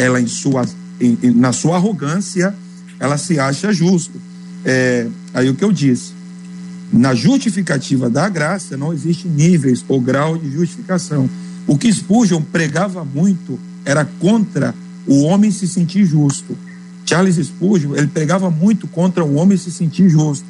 [0.00, 0.66] ela em sua,
[1.00, 2.54] em, na sua arrogância,
[2.98, 4.20] ela se acha justo.
[4.64, 6.12] É, aí o que eu disse,
[6.90, 11.28] na justificativa da graça não existe níveis ou grau de justificação.
[11.66, 14.74] O que Spurgeon pregava muito era contra
[15.06, 16.56] o homem se sentir justo.
[17.04, 20.46] Charles Spurgeon, ele pregava muito contra o homem se sentir justo.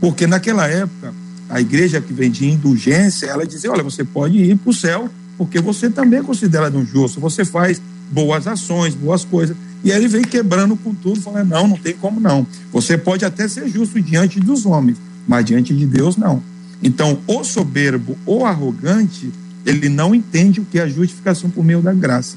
[0.00, 1.14] Porque naquela época,
[1.48, 5.08] a igreja que vendia indulgência, ela dizia, olha, você pode ir para o céu
[5.38, 9.56] porque você também é considerado um justo, você faz boas ações, boas coisas.
[9.84, 12.46] E aí ele veio quebrando com tudo, falando, não, não tem como não.
[12.72, 16.42] Você pode até ser justo diante dos homens, mas diante de Deus não.
[16.82, 19.32] Então, o soberbo ou arrogante,
[19.64, 22.36] ele não entende o que é a justificação por meio da graça.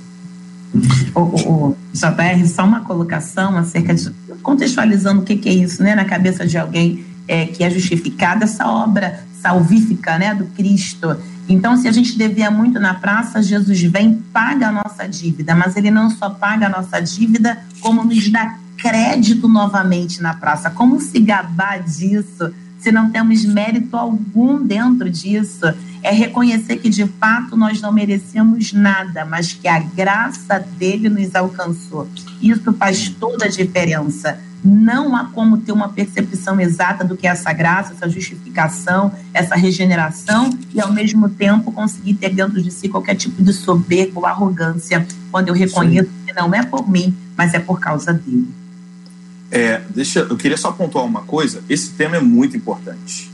[1.13, 4.09] O, o, o JR, só uma colocação acerca de.
[4.41, 8.43] contextualizando o que, que é isso, né, na cabeça de alguém é, que é justificado,
[8.43, 11.17] essa obra salvífica né, do Cristo.
[11.49, 15.75] Então, se a gente devia muito na praça, Jesus vem, paga a nossa dívida, mas
[15.75, 20.69] ele não só paga a nossa dívida, como nos dá crédito novamente na praça.
[20.69, 22.53] Como se gabar disso?
[22.81, 25.65] se não temos mérito algum dentro disso.
[26.03, 31.35] É reconhecer que de fato nós não merecemos nada, mas que a graça dele nos
[31.35, 32.09] alcançou.
[32.41, 34.39] Isso faz toda a diferença.
[34.63, 39.55] Não há como ter uma percepção exata do que é essa graça, essa justificação, essa
[39.55, 44.25] regeneração e ao mesmo tempo conseguir ter dentro de si qualquer tipo de soberba ou
[44.25, 46.25] arrogância quando eu reconheço Sim.
[46.27, 48.47] que não é por mim, mas é por causa dele.
[49.49, 51.63] É, deixa, eu queria só pontuar uma coisa.
[51.67, 53.29] Esse tema é muito importante.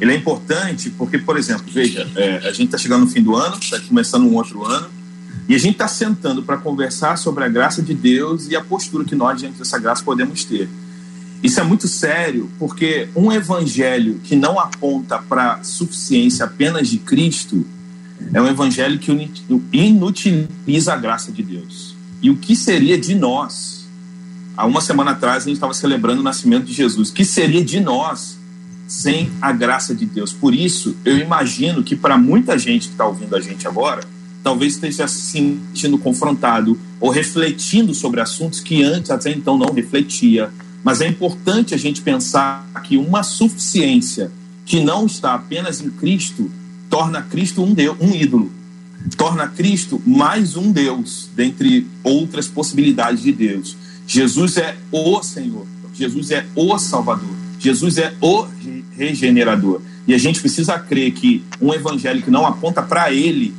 [0.00, 3.36] Ele é importante porque, por exemplo, veja, é, a gente está chegando no fim do
[3.36, 4.88] ano, está começando um outro ano,
[5.48, 9.04] e a gente está sentando para conversar sobre a graça de Deus e a postura
[9.04, 10.68] que nós, diante dessa graça, podemos ter.
[11.42, 17.66] Isso é muito sério, porque um evangelho que não aponta para suficiência apenas de Cristo
[18.32, 19.10] é um evangelho que
[19.72, 21.96] inutiliza a graça de Deus.
[22.22, 23.88] E o que seria de nós?
[24.56, 27.08] Há uma semana atrás a gente estava celebrando o nascimento de Jesus.
[27.10, 28.38] O que seria de nós
[28.86, 30.32] sem a graça de Deus?
[30.32, 34.04] Por isso, eu imagino que para muita gente que está ouvindo a gente agora,
[34.42, 40.50] talvez esteja se sentindo confrontado ou refletindo sobre assuntos que antes até então não refletia.
[40.82, 44.30] Mas é importante a gente pensar que uma suficiência
[44.64, 46.50] que não está apenas em Cristo
[46.90, 48.50] torna Cristo um Deus, um ídolo.
[49.16, 53.76] Torna Cristo mais um Deus dentre outras possibilidades de Deus.
[54.06, 55.66] Jesus é o Senhor.
[55.94, 57.34] Jesus é o Salvador.
[57.58, 58.46] Jesus é o
[58.96, 59.80] regenerador.
[60.06, 63.54] E a gente precisa crer que um evangelho que não aponta para ele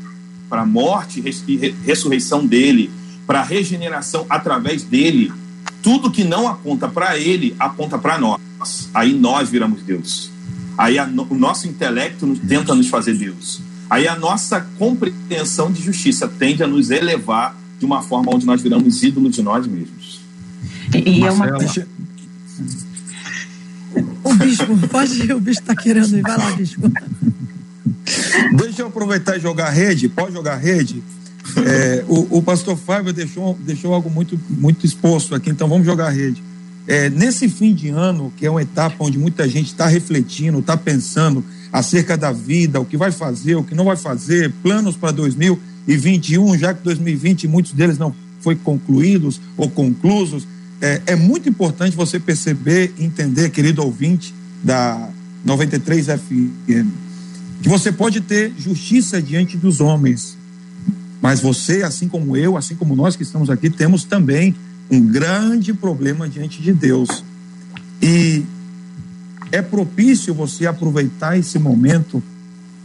[0.53, 2.91] para a morte e ressurreição dele,
[3.25, 5.33] para a regeneração através dele,
[5.81, 8.39] tudo que não aponta para ele aponta para nós.
[8.93, 10.29] Aí nós viramos Deus.
[10.77, 13.61] Aí a, o nosso intelecto tenta nos fazer Deus.
[13.89, 18.61] Aí a nossa compreensão de justiça tende a nos elevar de uma forma onde nós
[18.61, 20.21] viramos ídolos de nós mesmos.
[20.93, 21.47] E, e é uma
[24.23, 26.21] O bispo, pode ir, o bispo está querendo ir.
[26.21, 26.91] Vai lá, bispo.
[28.55, 30.07] Deixa eu aproveitar e jogar rede.
[30.07, 31.03] Pode jogar rede?
[31.57, 36.09] É, o, o, pastor Fábio deixou, deixou algo muito, muito exposto aqui, então vamos jogar
[36.09, 36.41] rede.
[36.87, 40.77] É, nesse fim de ano, que é uma etapa onde muita gente está refletindo, está
[40.77, 45.11] pensando acerca da vida, o que vai fazer, o que não vai fazer, planos para
[45.11, 50.47] 2021, já que 2020 muitos deles não foi concluídos ou conclusos,
[50.81, 55.09] é, é muito importante você perceber e entender, querido ouvinte da
[55.45, 57.02] 93 FM,
[57.63, 60.37] que você pode ter justiça diante dos homens,
[61.21, 64.53] mas você, assim como eu, assim como nós que estamos aqui, temos também
[64.91, 67.23] um grande problema diante de Deus.
[68.01, 68.43] E
[69.49, 72.21] é propício você aproveitar esse momento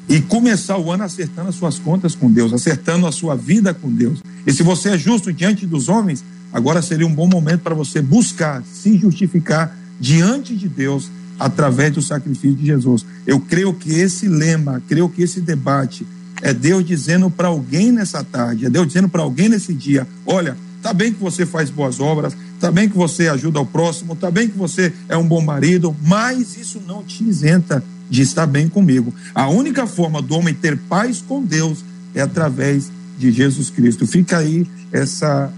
[0.08, 3.92] e começar o ano acertando as suas contas com Deus, acertando a sua vida com
[3.92, 4.22] Deus.
[4.46, 8.00] E se você é justo diante dos homens, agora seria um bom momento para você
[8.00, 13.06] buscar se justificar diante de Deus através do sacrifício de Jesus.
[13.26, 16.06] Eu creio que esse lema, creio que esse debate
[16.42, 20.56] é Deus dizendo para alguém nessa tarde, é Deus dizendo para alguém nesse dia: olha,
[20.82, 24.30] tá bem que você faz boas obras, tá bem que você ajuda ao próximo, tá
[24.30, 28.68] bem que você é um bom marido, mas isso não te isenta de estar bem
[28.68, 29.12] comigo.
[29.34, 34.06] A única forma do homem ter paz com Deus é através de Jesus Cristo.
[34.06, 35.52] Fica aí essa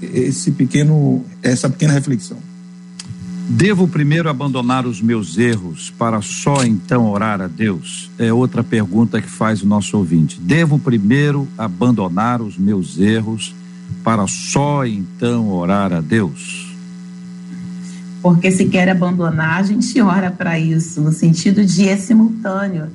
[0.00, 2.38] esse pequeno essa pequena reflexão.
[3.48, 8.10] Devo primeiro abandonar os meus erros para só então orar a Deus?
[8.18, 10.40] É outra pergunta que faz o nosso ouvinte.
[10.40, 13.54] Devo primeiro abandonar os meus erros
[14.04, 16.72] para só então orar a Deus?
[18.22, 22.86] Porque se quer abandonar, a gente ora para isso, no sentido de é simultâneo.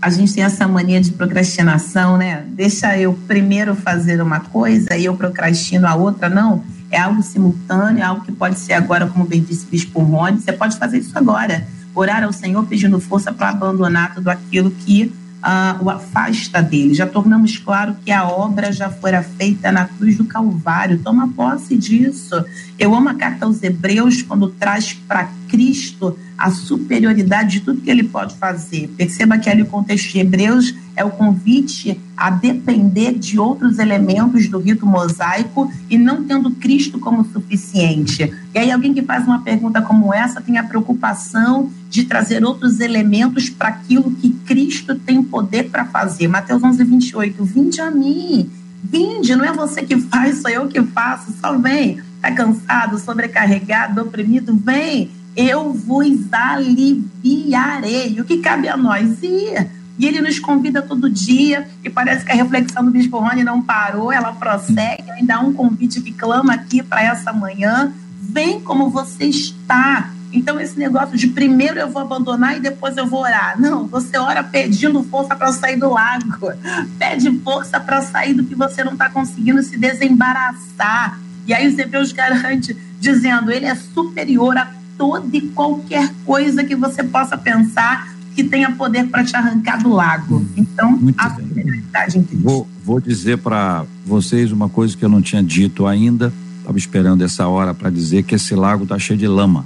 [0.00, 2.44] A gente tem essa mania de procrastinação, né?
[2.50, 6.62] Deixa eu primeiro fazer uma coisa e eu procrastino a outra, não
[6.96, 10.40] é algo simultâneo, é algo que pode ser agora, como bem disse o Bispo Rony,
[10.40, 11.66] você pode fazer isso agora.
[11.94, 16.94] Orar ao Senhor pedindo força para abandonar tudo aquilo que uh, o afasta dele.
[16.94, 20.98] Já tornamos claro que a obra já fora feita na cruz do Calvário.
[20.98, 22.44] Toma posse disso.
[22.78, 27.90] Eu amo a carta aos Hebreus quando traz para Cristo a superioridade de tudo que
[27.90, 28.88] ele pode fazer.
[28.96, 34.48] Perceba que ali o contexto de Hebreus é o convite a depender de outros elementos
[34.48, 38.32] do rito mosaico e não tendo Cristo como suficiente.
[38.54, 42.80] E aí alguém que faz uma pergunta como essa tem a preocupação de trazer outros
[42.80, 46.28] elementos para aquilo que Cristo tem poder para fazer.
[46.28, 47.44] Mateus 11, 28.
[47.44, 48.50] Vinde a mim.
[48.82, 51.32] Vinde, não é você que faz, sou eu que faço.
[51.40, 52.00] Só vem.
[52.16, 54.56] Está cansado, sobrecarregado, oprimido?
[54.56, 58.18] Vem eu vos aliviarei.
[58.20, 59.22] O que cabe a nós?
[59.22, 59.70] Ir.
[59.98, 63.62] E ele nos convida todo dia, e parece que a reflexão do Bispo Rony não
[63.62, 67.92] parou, ela prossegue, ainda há um convite que clama aqui para essa manhã.
[68.20, 70.10] Vem como você está.
[70.32, 73.58] Então, esse negócio de primeiro eu vou abandonar e depois eu vou orar.
[73.58, 76.52] Não, você ora pedindo força para sair do lago.
[76.98, 81.18] Pede força para sair do que você não está conseguindo se desembaraçar.
[81.46, 84.66] E aí os hebreus garante, dizendo, ele é superior a
[84.96, 89.88] toda e qualquer coisa que você possa pensar que tenha poder para te arrancar do
[89.88, 90.44] lago.
[90.56, 92.44] Então, Muito a prioridade em Cristo.
[92.44, 96.32] Vou, vou dizer para vocês uma coisa que eu não tinha dito ainda.
[96.58, 99.64] Estava esperando essa hora para dizer que esse lago está cheio de lama.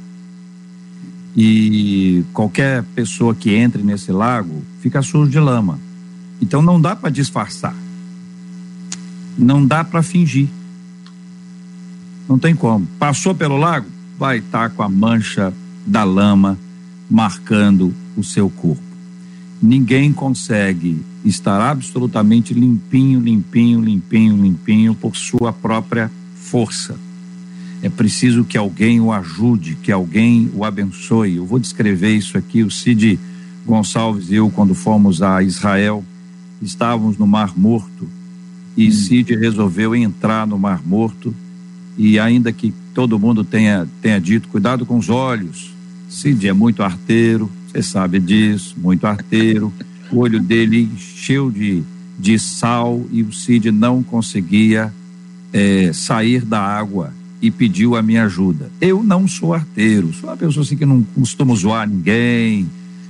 [1.36, 5.78] E qualquer pessoa que entre nesse lago fica sujo de lama.
[6.40, 7.74] Então não dá para disfarçar.
[9.36, 10.48] Não dá para fingir.
[12.28, 12.86] Não tem como.
[12.98, 13.86] Passou pelo lago,
[14.20, 15.50] vai estar com a mancha
[15.86, 16.58] da lama
[17.10, 18.82] marcando o seu corpo.
[19.62, 26.96] Ninguém consegue estar absolutamente limpinho, limpinho, limpinho, limpinho por sua própria força.
[27.82, 31.36] É preciso que alguém o ajude, que alguém o abençoe.
[31.36, 32.62] Eu vou descrever isso aqui.
[32.62, 33.18] O Cid
[33.64, 36.04] Gonçalves e eu, quando fomos a Israel,
[36.60, 38.06] estávamos no Mar Morto
[38.76, 38.92] e hum.
[38.92, 41.34] Cid resolveu entrar no Mar Morto.
[41.96, 45.72] E ainda que todo mundo tenha, tenha dito, cuidado com os olhos,
[46.08, 49.72] Cid é muito arteiro, você sabe disso, muito arteiro.
[50.10, 51.84] O olho dele encheu de,
[52.18, 54.92] de sal e o Cid não conseguia
[55.52, 58.70] é, sair da água e pediu a minha ajuda.
[58.80, 62.68] Eu não sou arteiro, sou uma pessoa assim que não costumo zoar ninguém.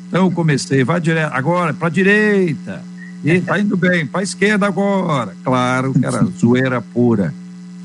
[0.09, 2.83] Então eu comecei, vai direto, agora para direita.
[3.25, 5.35] E tá indo bem, para esquerda agora.
[5.43, 7.35] Claro era zoeira pura.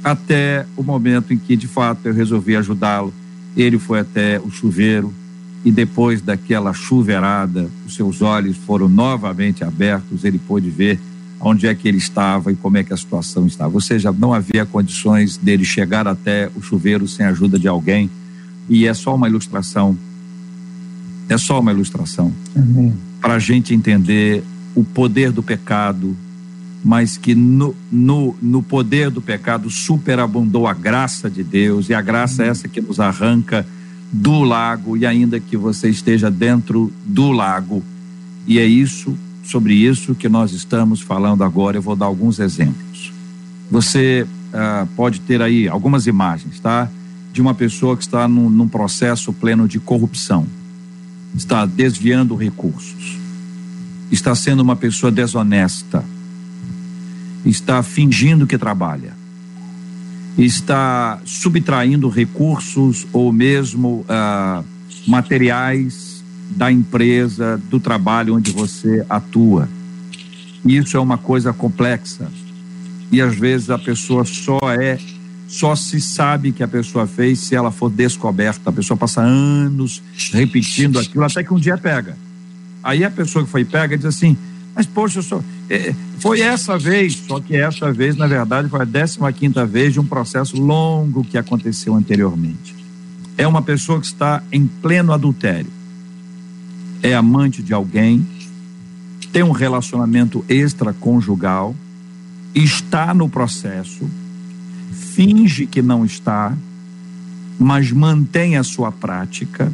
[0.05, 3.11] Até o momento em que de fato eu resolvi ajudá-lo.
[3.57, 5.11] Ele foi até o chuveiro
[5.63, 10.99] e depois daquela chuveirada, os seus olhos foram novamente abertos, ele pôde ver
[11.41, 13.73] onde é que ele estava e como é que a situação estava.
[13.73, 18.07] Ou seja, não havia condições dele chegar até o chuveiro sem a ajuda de alguém.
[18.69, 19.97] E é só uma ilustração.
[21.27, 22.31] É só uma ilustração.
[23.19, 24.43] Para a gente entender
[24.75, 26.15] o poder do pecado,
[26.83, 32.01] mas que no, no, no poder do pecado superabundou a graça de Deus, e a
[32.01, 33.65] graça é essa que nos arranca
[34.11, 37.83] do lago, e ainda que você esteja dentro do lago.
[38.47, 41.77] E é isso sobre isso que nós estamos falando agora.
[41.77, 43.11] Eu vou dar alguns exemplos.
[43.69, 46.89] Você uh, pode ter aí algumas imagens, tá?
[47.33, 50.47] De uma pessoa que está num, num processo pleno de corrupção,
[51.35, 53.17] está desviando recursos,
[54.11, 56.03] está sendo uma pessoa desonesta,
[57.45, 59.13] está fingindo que trabalha,
[60.37, 64.65] está subtraindo recursos ou mesmo uh,
[65.07, 69.69] materiais da empresa, do trabalho onde você atua.
[70.65, 72.29] Isso é uma coisa complexa.
[73.11, 74.97] E às vezes a pessoa só é,
[75.47, 78.69] só se sabe que a pessoa fez se ela for descoberta.
[78.69, 82.17] A pessoa passa anos repetindo aquilo até que um dia pega.
[82.83, 84.35] Aí a pessoa que foi pega diz assim:
[84.75, 85.41] Mas poxa, só, é,
[86.19, 89.99] foi essa vez, só que essa vez, na verdade, foi a 15 quinta vez de
[89.99, 92.75] um processo longo que aconteceu anteriormente.
[93.37, 95.71] É uma pessoa que está em pleno adultério
[97.05, 98.25] é amante de alguém,
[99.31, 101.75] tem um relacionamento extraconjugal,
[102.53, 104.09] está no processo,
[104.91, 106.57] finge que não está,
[107.59, 109.71] mas mantém a sua prática,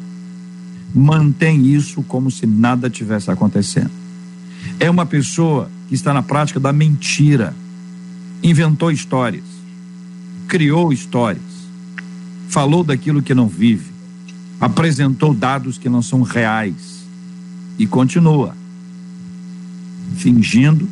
[0.94, 3.92] mantém isso como se nada tivesse acontecendo.
[4.78, 7.54] É uma pessoa que está na prática da mentira,
[8.42, 9.44] inventou histórias,
[10.48, 11.44] criou histórias,
[12.48, 13.92] falou daquilo que não vive,
[14.58, 17.04] apresentou dados que não são reais.
[17.78, 18.56] E continua
[20.16, 20.88] fingindo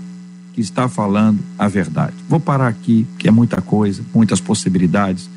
[0.52, 2.16] que está falando a verdade.
[2.28, 5.30] Vou parar aqui, que é muita coisa, muitas possibilidades,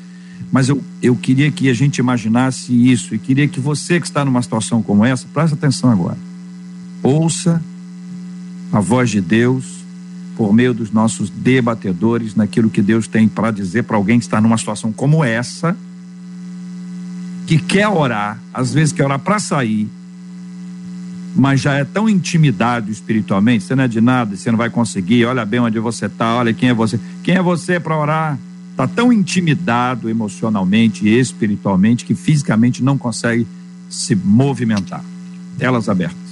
[0.51, 3.15] mas eu, eu queria que a gente imaginasse isso.
[3.15, 6.17] E queria que você que está numa situação como essa, preste atenção agora.
[7.01, 7.63] Ouça
[8.73, 9.83] a voz de Deus
[10.35, 14.41] por meio dos nossos debatedores naquilo que Deus tem para dizer para alguém que está
[14.41, 15.77] numa situação como essa,
[17.45, 19.87] que quer orar, às vezes quer orar para sair,
[21.35, 25.25] mas já é tão intimidado espiritualmente, você não é de nada, você não vai conseguir,
[25.25, 26.99] olha bem onde você está, olha quem é você.
[27.23, 28.39] Quem é você para orar?
[28.71, 33.45] Está tão intimidado emocionalmente e espiritualmente que fisicamente não consegue
[33.87, 35.03] se movimentar.
[35.59, 36.22] Telas abertas.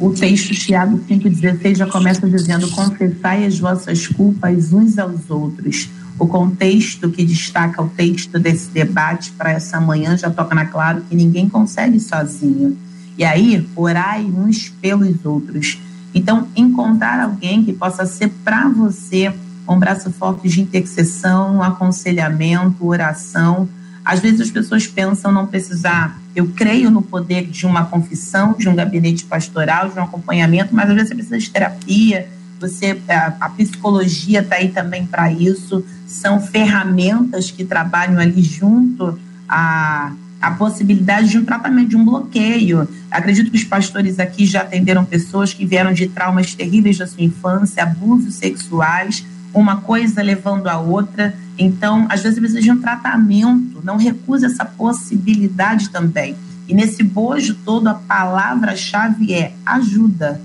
[0.00, 5.88] O texto Tiago 5,16 já começa dizendo: Confessai as vossas culpas uns aos outros.
[6.18, 11.02] O contexto que destaca o texto desse debate para essa manhã já toca na claro
[11.08, 12.76] que ninguém consegue sozinho
[13.18, 15.76] e aí, orai uns pelos outros.
[16.14, 19.34] Então, encontrar alguém que possa ser para você
[19.68, 23.68] um braço forte de intercessão, aconselhamento, oração.
[24.04, 26.16] Às vezes as pessoas pensam não precisar.
[26.38, 30.88] Eu creio no poder de uma confissão, de um gabinete pastoral, de um acompanhamento, mas
[30.88, 32.28] às vezes você precisa de terapia.
[32.60, 35.84] Você, a, a psicologia está aí também para isso.
[36.06, 39.18] São ferramentas que trabalham ali junto
[39.48, 42.88] a a possibilidade de um tratamento, de um bloqueio.
[43.10, 47.24] Acredito que os pastores aqui já atenderam pessoas que vieram de traumas terríveis da sua
[47.24, 49.26] infância, abusos sexuais,
[49.60, 51.34] uma coisa levando a outra.
[51.58, 56.36] Então, às vezes precisa de um tratamento, não recusa essa possibilidade também.
[56.68, 60.40] E nesse bojo todo, a palavra-chave é ajuda.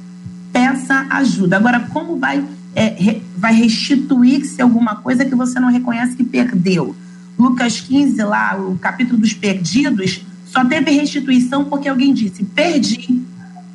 [0.52, 1.58] Peça ajuda.
[1.58, 2.44] Agora, como vai,
[2.74, 6.96] é, re, vai restituir-se alguma coisa que você não reconhece que perdeu?
[7.38, 13.22] Lucas 15, lá, o capítulo dos perdidos, só teve restituição porque alguém disse: perdi,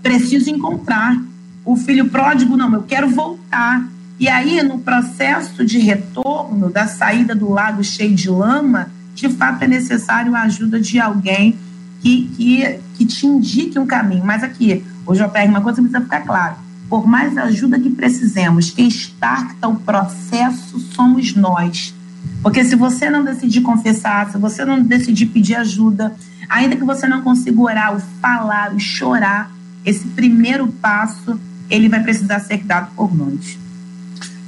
[0.03, 1.21] preciso encontrar.
[1.65, 3.87] O filho pródigo, não, eu quero voltar.
[4.19, 9.63] E aí, no processo de retorno, da saída do lago cheio de lama, de fato
[9.63, 11.57] é necessário a ajuda de alguém
[12.01, 14.25] que, que, que te indique um caminho.
[14.25, 16.57] Mas aqui, o JR, uma coisa precisa ficar claro:
[16.89, 21.95] por mais ajuda que precisemos, quem starta o processo somos nós.
[22.43, 26.15] Porque se você não decidir confessar, se você não decidir pedir ajuda,
[26.49, 29.51] ainda que você não consiga orar, o falar, o chorar,
[29.85, 31.39] esse primeiro passo,
[31.71, 33.59] ele vai precisar ser dado por nós.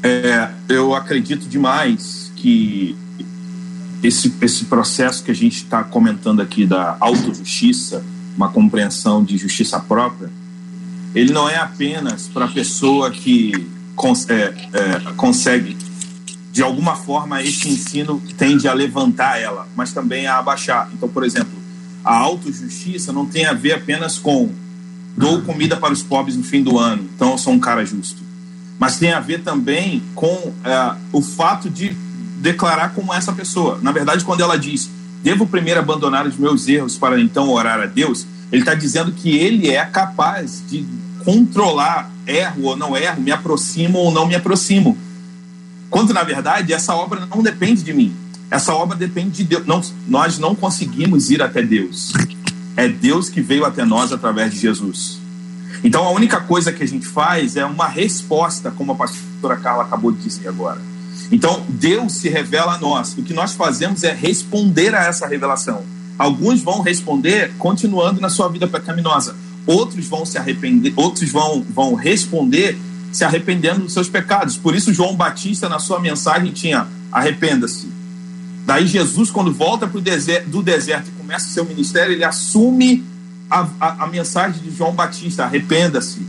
[0.02, 2.96] É, eu acredito demais que
[4.02, 8.02] esse, esse processo que a gente está comentando aqui da autojustiça,
[8.36, 10.30] uma compreensão de justiça própria,
[11.14, 15.76] ele não é apenas para a pessoa que cons é, é, consegue,
[16.50, 20.88] de alguma forma, esse ensino tende a levantar ela, mas também a abaixar.
[20.94, 21.52] Então, por exemplo,
[22.02, 24.50] a autojustiça não tem a ver apenas com
[25.16, 28.29] dou comida para os pobres no fim do ano, então eu sou um cara justo.
[28.80, 31.90] Mas tem a ver também com é, o fato de
[32.38, 33.78] declarar como essa pessoa.
[33.82, 34.88] Na verdade, quando ela diz,
[35.22, 39.36] devo primeiro abandonar os meus erros para então orar a Deus, ele está dizendo que
[39.36, 40.86] ele é capaz de
[41.22, 44.96] controlar, erro ou não erro, me aproximo ou não me aproximo.
[45.90, 48.14] Quando, na verdade, essa obra não depende de mim.
[48.50, 49.66] Essa obra depende de Deus.
[49.66, 52.14] Não, nós não conseguimos ir até Deus.
[52.78, 55.19] É Deus que veio até nós através de Jesus.
[55.82, 59.84] Então, a única coisa que a gente faz é uma resposta, como a pastora Carla
[59.84, 60.80] acabou de dizer agora.
[61.32, 63.16] Então, Deus se revela a nós.
[63.16, 65.82] O que nós fazemos é responder a essa revelação.
[66.18, 69.34] Alguns vão responder continuando na sua vida pecaminosa.
[69.66, 72.78] Outros vão se arrepender, outros vão, vão responder
[73.12, 74.56] se arrependendo dos seus pecados.
[74.56, 77.88] Por isso, João Batista, na sua mensagem, tinha arrependa-se.
[78.66, 83.04] Daí, Jesus, quando volta pro deserto, do deserto e começa o seu ministério, ele assume
[83.50, 86.20] a, a, a mensagem de João Batista: arrependa-se.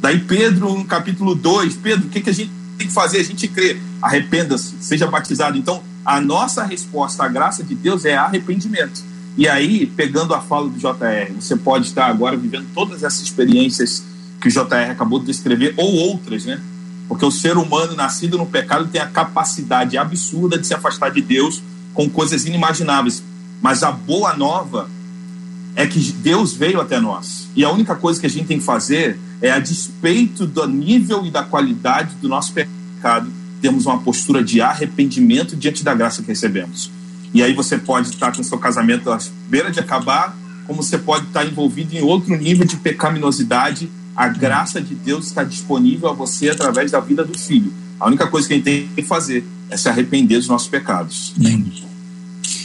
[0.00, 3.20] Daí, Pedro, no capítulo 2, Pedro, o que, que a gente tem que fazer?
[3.20, 5.56] A gente crê, arrependa-se, seja batizado.
[5.56, 9.02] Então, a nossa resposta à graça de Deus é arrependimento.
[9.36, 14.04] E aí, pegando a fala do JR, você pode estar agora vivendo todas essas experiências
[14.40, 16.60] que o JR acabou de descrever, ou outras, né?
[17.08, 21.20] Porque o ser humano nascido no pecado tem a capacidade absurda de se afastar de
[21.20, 21.62] Deus
[21.92, 23.22] com coisas inimagináveis.
[23.62, 24.88] Mas a boa nova
[25.76, 27.48] é que Deus veio até nós.
[27.56, 31.24] E a única coisa que a gente tem que fazer é, a despeito do nível
[31.26, 36.28] e da qualidade do nosso pecado, temos uma postura de arrependimento diante da graça que
[36.28, 36.90] recebemos.
[37.32, 39.18] E aí você pode estar com seu casamento à
[39.48, 43.90] beira de acabar, como você pode estar envolvido em outro nível de pecaminosidade.
[44.14, 47.72] A graça de Deus está disponível a você através da vida do filho.
[47.98, 51.34] A única coisa que a gente tem que fazer é se arrepender dos nossos pecados.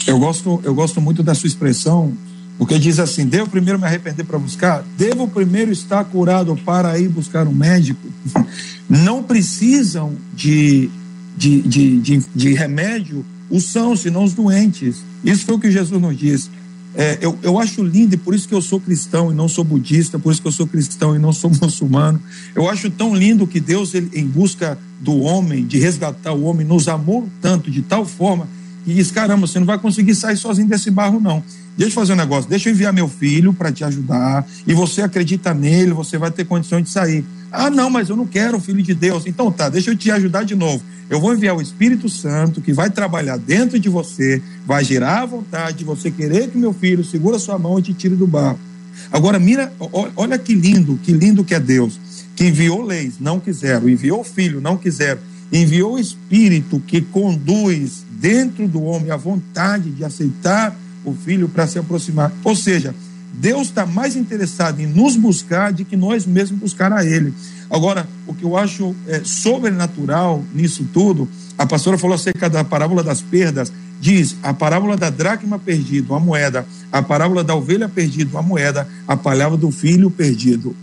[0.06, 2.16] Eu gosto, eu gosto muito da sua expressão,
[2.60, 4.84] porque diz assim: devo primeiro me arrepender para buscar?
[4.98, 8.06] Devo primeiro estar curado para ir buscar um médico?
[8.88, 10.90] Não precisam de,
[11.38, 14.98] de, de, de, de remédio os são, senão os doentes.
[15.24, 16.50] Isso foi o que Jesus nos disse.
[16.96, 19.64] É, eu, eu acho lindo, e por isso que eu sou cristão e não sou
[19.64, 22.20] budista, por isso que eu sou cristão e não sou muçulmano.
[22.54, 26.68] Eu acho tão lindo que Deus, ele, em busca do homem, de resgatar o homem,
[26.68, 28.48] nos amou tanto, de tal forma,
[28.84, 31.42] que diz: caramba, você não vai conseguir sair sozinho desse barro, não.
[31.80, 35.02] Deixa eu fazer um negócio, deixa eu enviar meu filho para te ajudar, e você
[35.02, 37.24] acredita nele, você vai ter condições de sair.
[37.50, 39.26] Ah, não, mas eu não quero o filho de Deus.
[39.26, 40.84] Então tá, deixa eu te ajudar de novo.
[41.10, 45.26] Eu vou enviar o Espírito Santo que vai trabalhar dentro de você, vai gerar a
[45.26, 48.60] vontade de você querer que meu filho segura sua mão e te tire do barro.
[49.10, 49.72] Agora, mira,
[50.18, 51.98] olha que lindo, que lindo que é Deus,
[52.36, 58.68] que enviou leis, não quiseram, enviou filho, não quiseram, enviou o Espírito que conduz dentro
[58.68, 62.32] do homem a vontade de aceitar o filho para se aproximar.
[62.44, 62.94] Ou seja,
[63.34, 67.34] Deus está mais interessado em nos buscar do que nós mesmos buscar a Ele.
[67.70, 71.28] Agora, o que eu acho é, sobrenatural nisso tudo,
[71.58, 73.72] a pastora falou acerca da parábola das perdas,
[74.02, 78.88] diz a parábola da dracma perdida, uma moeda, a parábola da ovelha perdida, uma moeda,
[79.08, 80.76] a palavra do filho perdido.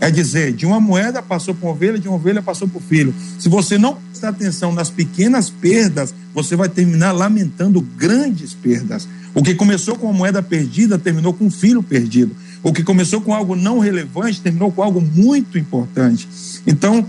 [0.00, 2.80] É dizer, de uma moeda passou para uma ovelha, de uma ovelha passou para o
[2.80, 3.14] filho.
[3.38, 9.06] Se você não prestar atenção nas pequenas perdas, você vai terminar lamentando grandes perdas.
[9.34, 12.34] O que começou com uma moeda perdida terminou com um filho perdido.
[12.62, 16.28] O que começou com algo não relevante terminou com algo muito importante.
[16.66, 17.06] Então,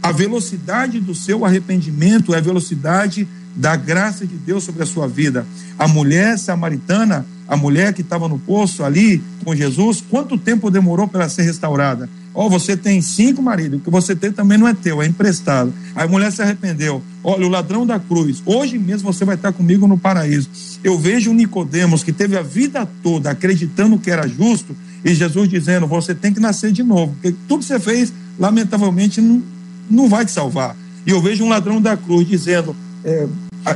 [0.00, 5.08] A velocidade do seu arrependimento é a velocidade da graça de Deus sobre a sua
[5.08, 5.44] vida.
[5.78, 11.08] A mulher samaritana, a mulher que estava no poço ali com Jesus, quanto tempo demorou
[11.08, 12.08] para ela ser restaurada?
[12.34, 15.06] Ó, oh, você tem cinco maridos, o que você tem também não é teu, é
[15.06, 15.72] emprestado.
[15.94, 17.02] Aí a mulher se arrependeu.
[17.24, 20.48] Olha, o ladrão da cruz, hoje mesmo você vai estar comigo no paraíso.
[20.84, 25.86] Eu vejo Nicodemos que teve a vida toda acreditando que era justo, e Jesus dizendo:
[25.86, 29.42] você tem que nascer de novo, porque tudo que você fez, lamentavelmente, não,
[29.90, 30.76] não vai te salvar.
[31.06, 33.26] E eu vejo um ladrão da cruz dizendo: é,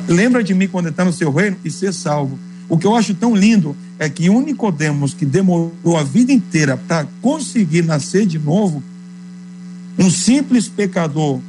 [0.09, 2.38] lembra de mim quando está no seu reino e ser salvo.
[2.68, 6.76] O que eu acho tão lindo é que o Nicodemos, que demorou a vida inteira
[6.76, 8.82] para conseguir nascer de novo,
[9.98, 11.40] um simples pecador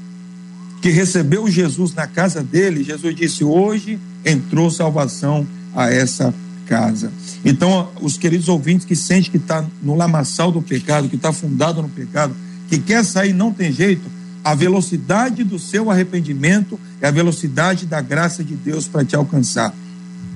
[0.81, 6.33] que recebeu Jesus na casa dele, Jesus disse: Hoje entrou salvação a essa
[6.65, 7.11] casa.
[7.45, 11.81] Então, os queridos ouvintes que sentem que está no lamaçal do pecado, que está fundado
[11.81, 12.35] no pecado,
[12.69, 14.03] que quer sair, não tem jeito,
[14.43, 19.73] a velocidade do seu arrependimento é a velocidade da graça de Deus para te alcançar.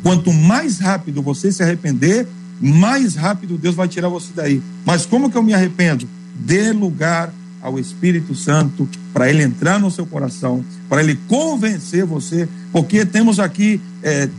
[0.07, 2.25] Quanto mais rápido você se arrepender,
[2.61, 4.63] mais rápido Deus vai tirar você daí.
[4.85, 6.07] Mas como que eu me arrependo?
[6.33, 12.47] Dê lugar ao Espírito Santo para ele entrar no seu coração, para ele convencer você,
[12.71, 14.29] porque temos aqui é,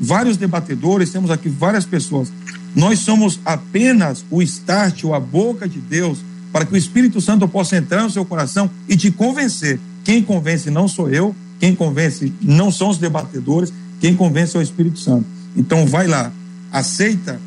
[0.00, 2.32] vários debatedores, temos aqui várias pessoas.
[2.74, 6.20] Nós somos apenas o start ou a boca de Deus
[6.50, 9.78] para que o Espírito Santo possa entrar no seu coração e te convencer.
[10.04, 13.70] Quem convence não sou eu, quem convence não são os debatedores,
[14.00, 15.26] quem convence é o Espírito Santo.
[15.56, 16.32] Então vai lá,
[16.72, 17.40] aceita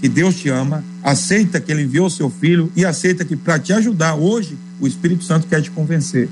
[0.00, 3.72] que Deus te ama, aceita que Ele enviou seu filho e aceita que para te
[3.72, 6.28] ajudar hoje o Espírito Santo quer te convencer.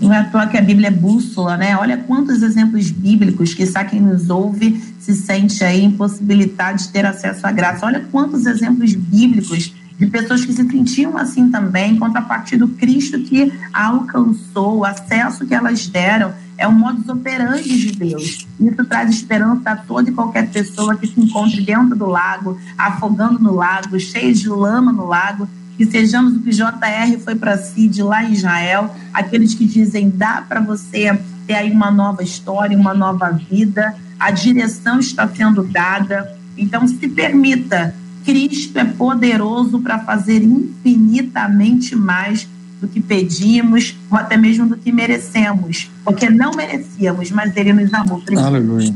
[0.00, 1.76] Não é à toa que a Bíblia é bússola, né?
[1.76, 7.04] Olha quantos exemplos bíblicos que só quem nos ouve se sente aí impossibilitado de ter
[7.04, 7.86] acesso à graça.
[7.86, 13.52] Olha quantos exemplos bíblicos de pessoas que se sentiam assim também, contrapartida do Cristo que
[13.72, 18.46] alcançou, o acesso que elas deram, é o modus operandi de Deus.
[18.60, 23.38] Isso traz esperança a toda e qualquer pessoa que se encontre dentro do lago, afogando
[23.38, 27.86] no lago, cheio de lama no lago, que sejamos o que JR foi para si
[27.86, 32.76] de lá em Israel, aqueles que dizem dá para você ter aí uma nova história,
[32.76, 36.36] uma nova vida, a direção está sendo dada.
[36.56, 37.94] Então se permita
[38.24, 42.46] Cristo é poderoso para fazer infinitamente mais
[42.80, 47.92] do que pedimos ou até mesmo do que merecemos, porque não merecíamos, mas Ele nos
[47.92, 48.48] amou primeiro.
[48.48, 48.94] Aleluia.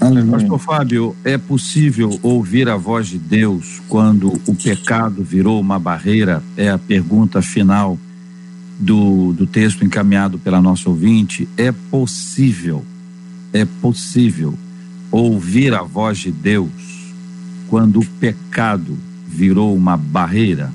[0.00, 0.38] Aleluia.
[0.38, 6.42] Pastor Fábio, é possível ouvir a voz de Deus quando o pecado virou uma barreira?
[6.56, 7.98] É a pergunta final
[8.78, 11.46] do, do texto encaminhado pela nossa ouvinte.
[11.56, 12.82] É possível,
[13.52, 14.54] é possível
[15.10, 16.70] ouvir a voz de Deus
[17.68, 18.96] quando o pecado
[19.28, 20.72] virou uma barreira?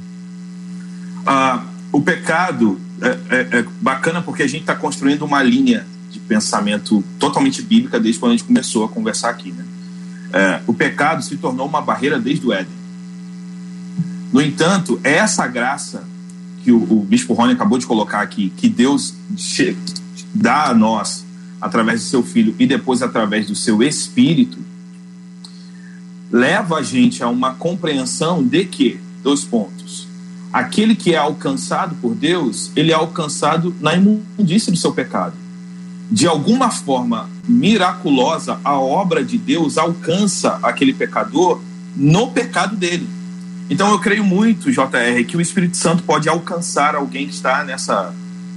[1.25, 1.63] Ah,
[1.95, 7.01] o pecado é, é, é bacana porque a gente está construindo uma linha de pensamento
[7.17, 9.53] totalmente bíblica desde quando a gente começou a conversar aqui.
[9.53, 9.63] Né?
[10.33, 12.75] É, o pecado se tornou uma barreira desde o Éden.
[14.33, 16.03] No entanto, é essa graça
[16.65, 19.13] que o, o Bispo Rony acabou de colocar aqui, que Deus
[20.33, 21.23] dá a nós
[21.61, 24.57] através do seu Filho e depois através do seu Espírito,
[26.29, 29.84] leva a gente a uma compreensão de que, dois pontos,
[30.55, 35.33] aquele que é alcançado por Deus, ele é alcançado na imundícia do seu pecado.
[36.09, 41.59] De alguma forma miraculosa, a obra de Deus alcança aquele pecador
[41.93, 43.05] no pecado dele.
[43.69, 48.13] Então eu creio muito, JR, que o Espírito Santo pode alcançar alguém que está nessa,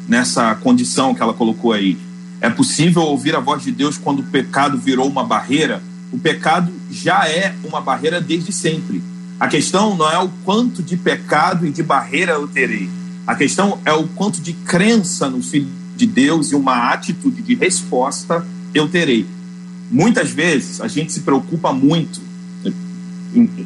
[0.06, 1.98] nessa condição que ela colocou aí.
[2.40, 5.82] É possível ouvir a voz de Deus quando o pecado virou uma barreira?
[6.12, 9.02] o pecado já é uma barreira desde sempre.
[9.38, 12.90] A questão não é o quanto de pecado e de barreira eu terei.
[13.26, 17.54] A questão é o quanto de crença no Filho de Deus e uma atitude de
[17.54, 19.26] resposta eu terei.
[19.90, 22.20] Muitas vezes a gente se preocupa muito,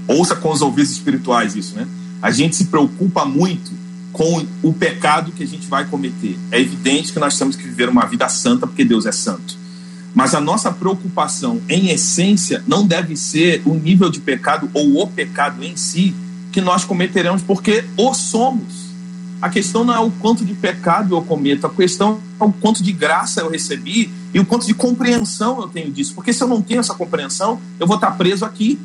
[0.07, 1.87] ouça com os ouvidos espirituais isso, né?
[2.21, 3.73] A gente se preocupa muito
[4.13, 6.39] com o pecado que a gente vai cometer.
[6.51, 9.62] É evidente que nós temos que viver uma vida santa porque Deus é santo.
[10.15, 15.07] Mas a nossa preocupação, em essência, não deve ser o nível de pecado ou o
[15.07, 16.15] pecado em si
[16.53, 18.93] que nós cometeremos, porque o somos.
[19.41, 22.83] A questão não é o quanto de pecado eu cometo, a questão é o quanto
[22.83, 26.15] de graça eu recebi e o quanto de compreensão eu tenho disso.
[26.15, 28.79] Porque se eu não tenho essa compreensão, eu vou estar preso aqui.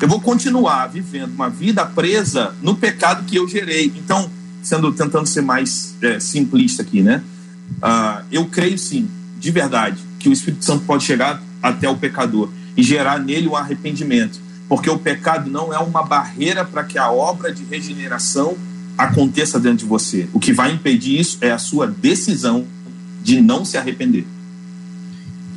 [0.00, 3.86] Eu vou continuar vivendo uma vida presa no pecado que eu gerei.
[3.96, 4.30] Então,
[4.62, 7.22] sendo tentando ser mais é, simplista aqui, né?
[7.78, 12.48] Uh, eu creio sim, de verdade, que o Espírito Santo pode chegar até o pecador
[12.74, 17.10] e gerar nele um arrependimento, porque o pecado não é uma barreira para que a
[17.10, 18.56] obra de regeneração
[18.96, 20.26] aconteça dentro de você.
[20.32, 22.64] O que vai impedir isso é a sua decisão
[23.22, 24.26] de não se arrepender.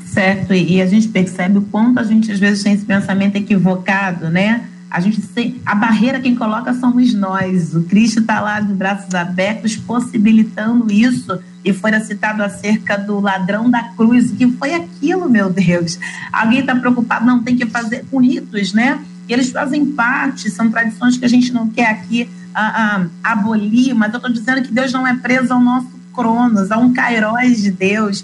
[0.05, 4.29] Certo, e a gente percebe o quanto a gente às vezes tem esse pensamento equivocado,
[4.29, 4.67] né?
[4.91, 7.73] A gente tem, a barreira quem coloca somos nós.
[7.73, 11.39] O Cristo está lá de braços abertos, possibilitando isso.
[11.67, 14.31] E foi citado acerca do ladrão da cruz.
[14.31, 15.99] que foi aquilo, meu Deus?
[16.31, 17.25] Alguém está preocupado?
[17.25, 19.03] Não, tem que fazer com ritos, né?
[19.27, 23.93] E eles fazem parte, são tradições que a gente não quer aqui ah, ah, abolir,
[23.93, 27.61] mas eu estou dizendo que Deus não é preso ao nosso cronos, a um kairóis
[27.61, 28.23] de Deus.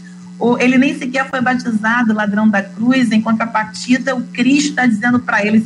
[0.59, 5.45] Ele nem sequer foi batizado, ladrão da cruz, em contrapartida, o Cristo está dizendo para
[5.45, 5.61] ele: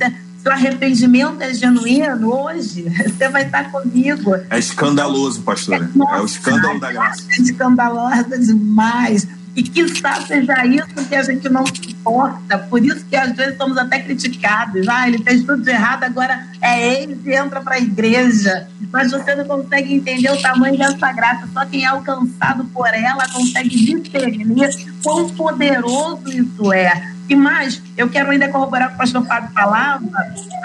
[0.48, 4.36] se o arrependimento é genuíno hoje, você vai estar comigo.
[4.50, 5.90] É escandaloso, pastora.
[5.94, 7.24] É, é o escândalo da graça.
[7.38, 9.28] É escandalosa demais.
[9.56, 12.60] E que seja isso que a gente não suporta.
[12.60, 14.88] Por isso que às vezes somos até criticados.
[14.88, 18.68] Ah, ele fez tudo de errado, agora é ele que entra para a igreja.
[18.94, 21.50] Mas você não consegue entender o tamanho dessa graça.
[21.52, 24.70] Só quem é alcançado por ela consegue discernir
[25.04, 27.17] quão poderoso isso é.
[27.30, 30.04] E mais, eu quero ainda corroborar o que o pastor Fábio falava.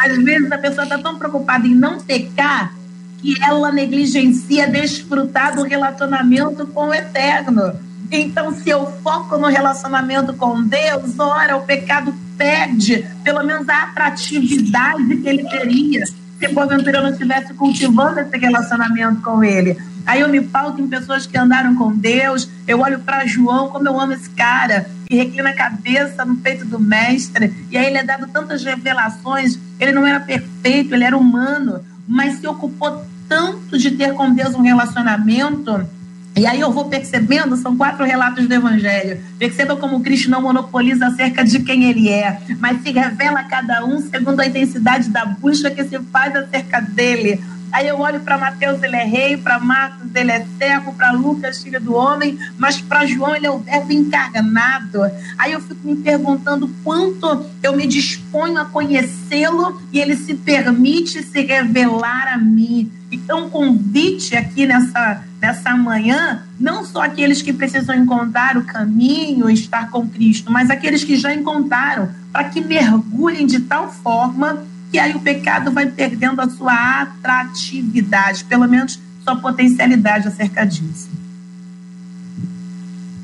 [0.00, 2.72] Às vezes a pessoa está tão preocupada em não pecar
[3.18, 7.74] que ela negligencia desfrutar do relacionamento com o eterno.
[8.10, 13.84] Então, se eu foco no relacionamento com Deus, ora, o pecado perde pelo menos a
[13.84, 16.04] atratividade que ele teria
[16.42, 19.78] se porventura eu não estivesse cultivando esse relacionamento com ele.
[20.04, 23.86] Aí eu me pauto em pessoas que andaram com Deus, eu olho para João, como
[23.86, 27.98] eu amo esse cara, que reclina a cabeça no peito do mestre, e aí ele
[27.98, 33.76] é dado tantas revelações, ele não era perfeito, ele era humano, mas se ocupou tanto
[33.76, 35.86] de ter com Deus um relacionamento
[36.34, 39.20] e aí eu vou percebendo, são quatro relatos do Evangelho.
[39.38, 43.84] Perceba como Cristo não monopoliza acerca de quem ele é, mas se revela a cada
[43.84, 47.38] um segundo a intensidade da busca que se faz acerca dele.
[47.72, 51.62] Aí eu olho para Mateus, ele é rei, para Marcos, ele é servo, para Lucas,
[51.62, 55.00] filho do homem, mas para João, ele é o verbo encarnado.
[55.38, 61.22] Aí eu fico me perguntando quanto eu me disponho a conhecê-lo e ele se permite
[61.22, 62.92] se revelar a mim.
[63.10, 69.90] Então, convite aqui nessa, nessa manhã, não só aqueles que precisam encontrar o caminho, estar
[69.90, 75.14] com Cristo, mas aqueles que já encontraram, para que mergulhem de tal forma que aí
[75.14, 81.09] o pecado vai perdendo a sua atratividade, pelo menos sua potencialidade acerca disso.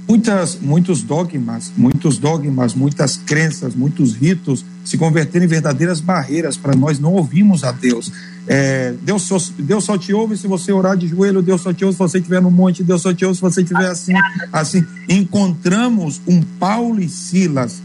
[0.09, 6.75] Muitas, muitos dogmas, muitos dogmas, muitas crenças, muitos ritos se converteram em verdadeiras barreiras para
[6.75, 8.11] nós não ouvirmos a Deus.
[8.47, 11.85] É, Deus, só, Deus só te ouve se você orar de joelho, Deus só te
[11.85, 14.15] ouve se você estiver no monte, Deus só te ouve se você estiver assim,
[14.51, 14.83] assim.
[15.07, 17.83] Encontramos um Paulo e Silas,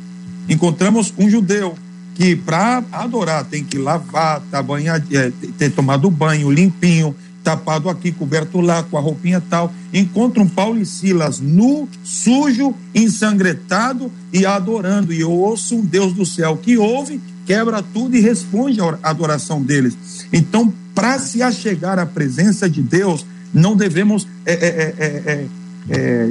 [0.48, 1.76] encontramos um judeu
[2.16, 8.12] que para adorar tem que lavar, tá banhado, é, ter tomado banho limpinho, tapado aqui,
[8.12, 9.72] coberto lá, com a roupinha tal.
[9.94, 15.14] Encontra um Paulo e Silas nu, sujo, ensangretado e adorando.
[15.14, 19.62] E eu ouço um Deus do céu que ouve, quebra tudo e responde à adoração
[19.62, 19.98] deles.
[20.32, 25.46] Então, para se achegar à presença de Deus, não devemos é, é, é,
[25.90, 26.30] é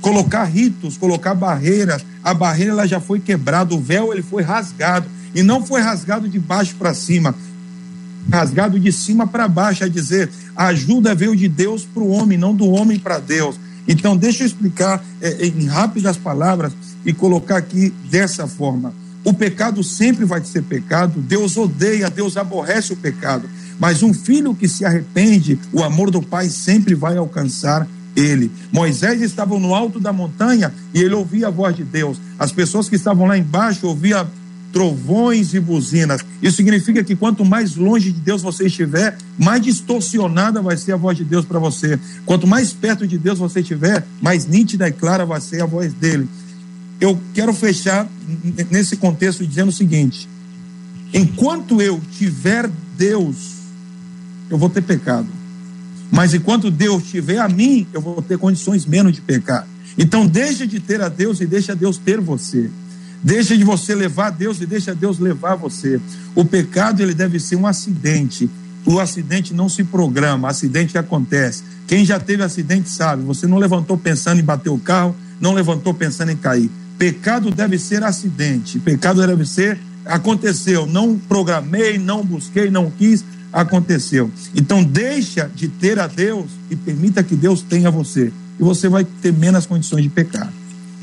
[0.00, 2.04] colocar ritos, colocar barreiras.
[2.22, 6.28] A barreira ela já foi quebrada, o véu ele foi rasgado e não foi rasgado
[6.28, 7.34] de baixo para cima,
[8.30, 12.38] rasgado de cima para baixo, a dizer, a ajuda veio de Deus para o homem,
[12.38, 13.58] não do homem para Deus.
[13.86, 16.72] Então, deixa eu explicar é, em rápidas palavras
[17.04, 18.94] e colocar aqui dessa forma.
[19.24, 24.54] O pecado sempre vai ser pecado, Deus odeia, Deus aborrece o pecado, mas um filho
[24.54, 28.50] que se arrepende, o amor do pai sempre vai alcançar ele.
[28.70, 32.20] Moisés estava no alto da montanha e ele ouvia a voz de Deus.
[32.38, 34.26] As pessoas que estavam lá embaixo ouviam
[34.72, 36.24] trovões e buzinas.
[36.42, 40.96] Isso significa que quanto mais longe de Deus você estiver, mais distorcionada vai ser a
[40.96, 41.98] voz de Deus para você.
[42.24, 45.92] Quanto mais perto de Deus você estiver, mais nítida e clara vai ser a voz
[45.92, 46.28] dele.
[47.00, 48.08] Eu quero fechar
[48.70, 50.28] nesse contexto dizendo o seguinte:
[51.12, 53.36] enquanto eu tiver Deus,
[54.48, 55.28] eu vou ter pecado.
[56.10, 59.66] Mas enquanto Deus tiver a mim, eu vou ter condições menos de pecar.
[59.96, 62.70] Então deixa de ter a Deus e deixa Deus ter você.
[63.22, 66.00] Deixa de você levar Deus e deixa Deus levar você.
[66.34, 68.50] O pecado ele deve ser um acidente.
[68.84, 71.62] O acidente não se programa, acidente acontece.
[71.86, 75.94] Quem já teve acidente sabe, você não levantou pensando em bater o carro, não levantou
[75.94, 76.70] pensando em cair.
[76.98, 78.78] Pecado deve ser acidente.
[78.80, 84.30] Pecado deve ser aconteceu, não programei, não busquei, não quis, aconteceu.
[84.54, 88.32] Então deixa de ter a Deus e permita que Deus tenha você.
[88.58, 90.52] E você vai ter menos condições de pecar.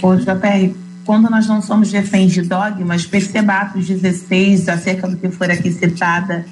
[0.01, 0.73] Ô, JPR,
[1.09, 5.71] quando nós não somos reféns de dogmas, perceba Atos 16, acerca do que for aqui
[5.71, 6.45] citada,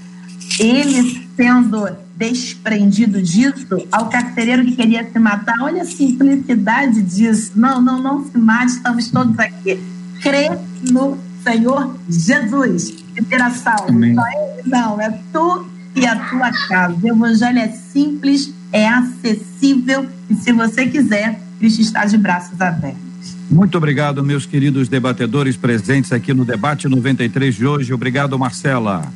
[0.59, 7.51] eles sendo desprendido disso, ao carcereiro que queria se matar, olha a simplicidade disso.
[7.53, 9.79] Não, não, não se mate, estamos todos aqui.
[10.23, 10.49] Crê
[10.89, 13.89] no Senhor Jesus e terá salvo.
[13.89, 16.97] Só ele não, é tu e a tua casa.
[16.99, 23.07] O evangelho é simples, é acessível e se você quiser, Cristo está de braços abertos.
[23.49, 27.93] Muito obrigado, meus queridos debatedores presentes aqui no debate 93 de hoje.
[27.93, 29.11] Obrigado, Marcela.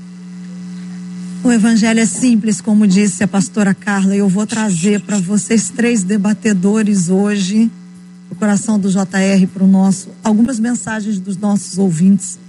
[1.44, 6.04] O evangelho é simples, como disse a pastora Carla, eu vou trazer para vocês três
[6.04, 7.70] debatedores hoje,
[8.30, 12.40] o coração do JR para o nosso, algumas mensagens dos nossos ouvintes,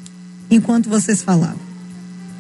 [0.50, 1.72] enquanto vocês falavam.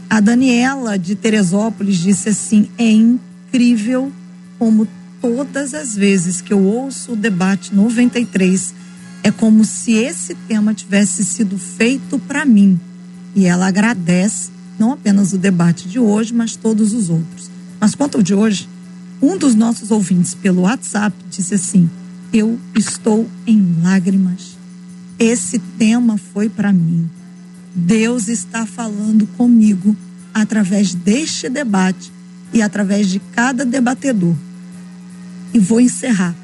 [0.08, 4.12] A Daniela de Teresópolis disse assim: é incrível
[4.58, 4.86] como
[5.22, 8.74] todas as vezes que eu ouço o debate 93,
[9.22, 12.78] é como se esse tema tivesse sido feito para mim.
[13.34, 17.50] E ela agradece não apenas o debate de hoje, mas todos os outros.
[17.80, 18.68] Mas quanto ao de hoje,
[19.20, 21.88] um dos nossos ouvintes pelo WhatsApp disse assim:
[22.32, 24.56] Eu estou em lágrimas.
[25.18, 27.08] Esse tema foi para mim.
[27.74, 29.96] Deus está falando comigo
[30.34, 32.10] através deste debate
[32.52, 34.34] e através de cada debatedor.
[35.54, 36.34] E vou encerrar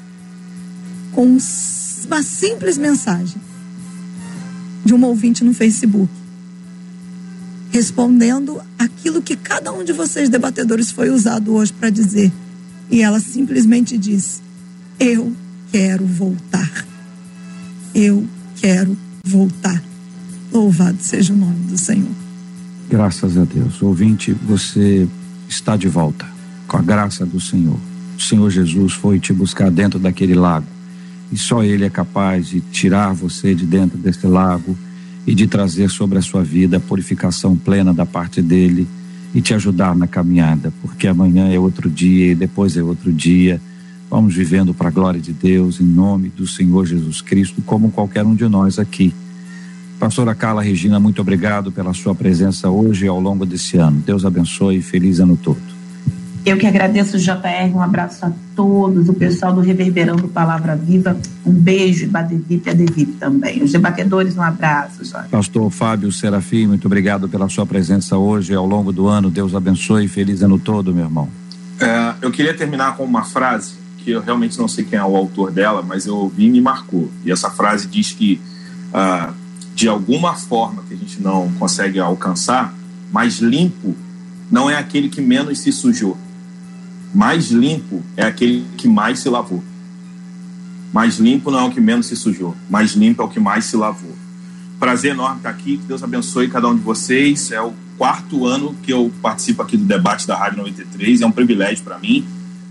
[1.11, 1.35] com
[2.05, 3.41] uma simples mensagem
[4.85, 6.09] de uma ouvinte no Facebook
[7.71, 12.31] respondendo aquilo que cada um de vocês debatedores foi usado hoje para dizer.
[12.89, 14.41] E ela simplesmente disse:
[14.99, 15.33] Eu
[15.71, 16.85] quero voltar.
[17.93, 19.83] Eu quero voltar.
[20.51, 22.11] Louvado seja o nome do Senhor.
[22.89, 23.81] Graças a Deus.
[23.81, 25.07] Ouvinte, você
[25.47, 26.25] está de volta
[26.67, 27.79] com a graça do Senhor.
[28.17, 30.65] O Senhor Jesus foi te buscar dentro daquele lago
[31.31, 34.77] e só Ele é capaz de tirar você de dentro desse lago
[35.25, 38.87] e de trazer sobre a sua vida a purificação plena da parte dele
[39.33, 43.61] e te ajudar na caminhada, porque amanhã é outro dia e depois é outro dia.
[44.09, 48.25] Vamos vivendo para a glória de Deus, em nome do Senhor Jesus Cristo, como qualquer
[48.25, 49.13] um de nós aqui.
[49.99, 54.01] Pastora Carla Regina, muito obrigado pela sua presença hoje e ao longo desse ano.
[54.03, 55.68] Deus abençoe e feliz ano todo.
[56.45, 61.51] Eu que agradeço, JR, um abraço a todos, o pessoal do Reverberando Palavra Viva, um
[61.51, 63.61] beijo, Badevip e Adevip também.
[63.61, 65.29] Os debatedores, um abraço, Jorge.
[65.29, 69.29] Pastor Fábio Serafim, muito obrigado pela sua presença hoje e ao longo do ano.
[69.29, 71.29] Deus abençoe e feliz ano todo, meu irmão.
[71.79, 75.15] É, eu queria terminar com uma frase que eu realmente não sei quem é o
[75.15, 77.11] autor dela, mas eu ouvi e me marcou.
[77.25, 78.39] E essa frase diz que,
[78.93, 79.33] ah,
[79.75, 82.73] de alguma forma que a gente não consegue alcançar,
[83.11, 83.93] mais limpo
[84.49, 86.17] não é aquele que menos se sujou
[87.13, 89.63] mais limpo é aquele que mais se lavou.
[90.93, 92.55] Mais limpo não é o que menos se sujou.
[92.69, 94.15] Mais limpo é o que mais se lavou.
[94.79, 95.77] Prazer enorme estar aqui.
[95.77, 97.51] Que Deus abençoe cada um de vocês.
[97.51, 101.21] É o quarto ano que eu participo aqui do debate da Rádio 93.
[101.21, 102.25] É um privilégio para mim.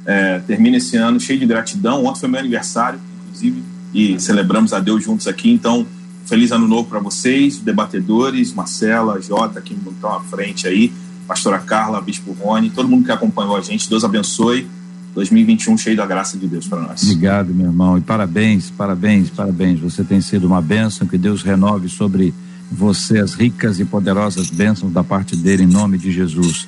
[0.07, 2.05] É, termina esse ano cheio de gratidão.
[2.05, 3.63] Ontem foi meu aniversário, inclusive,
[3.93, 5.51] e celebramos a Deus juntos aqui.
[5.51, 5.87] Então,
[6.25, 10.93] feliz ano novo para vocês, debatedores, Marcela, Jota, que estão à frente aí
[11.29, 13.89] pastora Carla, bispo Rony, todo mundo que acompanhou a gente.
[13.89, 14.67] Deus abençoe.
[15.15, 17.03] 2021 cheio da graça de Deus para nós.
[17.03, 17.99] Obrigado, meu irmão.
[17.99, 19.81] E parabéns, parabéns, parabéns.
[19.81, 21.07] Você tem sido uma bênção.
[21.07, 22.33] Que Deus renove sobre
[22.71, 26.67] você as ricas e poderosas bênçãos da parte dele, em nome de Jesus.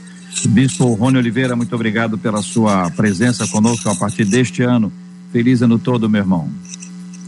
[0.48, 4.92] Bispo Rony Oliveira, muito obrigado pela sua presença conosco a partir deste ano.
[5.32, 6.48] Feliz ano todo, meu irmão.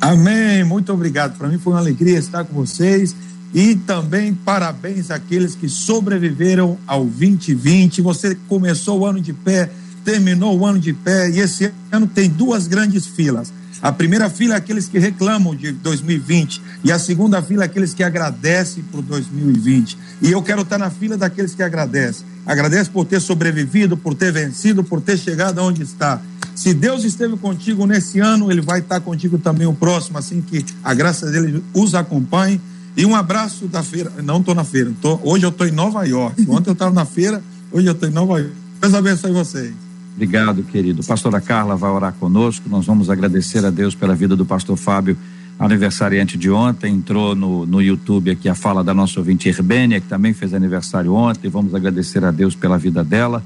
[0.00, 0.64] Amém.
[0.64, 1.38] Muito obrigado.
[1.38, 3.14] Para mim foi uma alegria estar com vocês
[3.54, 8.00] e também parabéns àqueles que sobreviveram ao 2020.
[8.00, 9.70] Você começou o ano de pé,
[10.04, 13.52] terminou o ano de pé, e esse ano tem duas grandes filas.
[13.82, 17.92] A primeira fila é aqueles que reclamam de 2020 e a segunda fila é aqueles
[17.92, 19.98] que agradecem por 2020.
[20.22, 22.24] E eu quero estar na fila daqueles que agradecem.
[22.46, 26.22] Agradece por ter sobrevivido, por ter vencido, por ter chegado onde está.
[26.54, 30.64] Se Deus esteve contigo nesse ano, Ele vai estar contigo também o próximo, assim que
[30.84, 32.60] a graça dele os acompanhe
[32.96, 34.12] e um abraço da feira.
[34.22, 36.44] Não estou na feira, tô, hoje eu estou em Nova York.
[36.48, 38.54] Ontem eu estava na feira, hoje eu estou em Nova York.
[38.80, 39.72] Deus abençoe vocês.
[40.14, 41.02] Obrigado, querido.
[41.02, 42.68] Pastora Carla vai orar conosco.
[42.68, 45.16] Nós vamos agradecer a Deus pela vida do pastor Fábio,
[45.58, 46.94] aniversariante de ontem.
[46.94, 51.14] Entrou no, no YouTube aqui a fala da nossa ouvinte Herbênia, que também fez aniversário
[51.14, 51.48] ontem.
[51.48, 53.42] Vamos agradecer a Deus pela vida dela.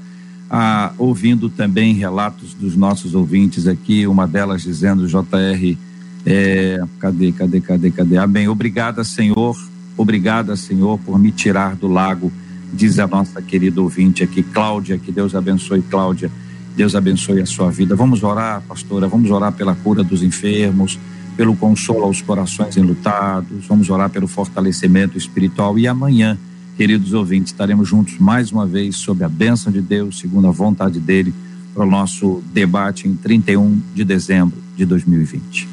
[0.49, 5.77] Ah, ouvindo também relatos dos nossos ouvintes aqui, uma delas dizendo, JR,
[6.25, 8.17] é, cadê, cadê, cadê, cadê?
[8.17, 8.47] Amém.
[8.47, 9.55] Obrigada, Senhor.
[9.97, 12.31] Obrigada, Senhor, por me tirar do lago,
[12.71, 14.97] diz a nossa querida ouvinte aqui, Cláudia.
[14.97, 16.29] Que Deus abençoe, Cláudia.
[16.75, 17.95] Deus abençoe a sua vida.
[17.95, 19.07] Vamos orar, pastora.
[19.07, 20.99] Vamos orar pela cura dos enfermos,
[21.35, 23.65] pelo consolo aos corações enlutados.
[23.67, 25.79] Vamos orar pelo fortalecimento espiritual.
[25.79, 26.37] E amanhã,
[26.77, 30.99] queridos ouvintes, estaremos juntos mais uma vez sob a bênção de Deus, segundo a vontade
[30.99, 31.33] dele,
[31.73, 35.67] para o nosso debate em 31 de dezembro de 2020.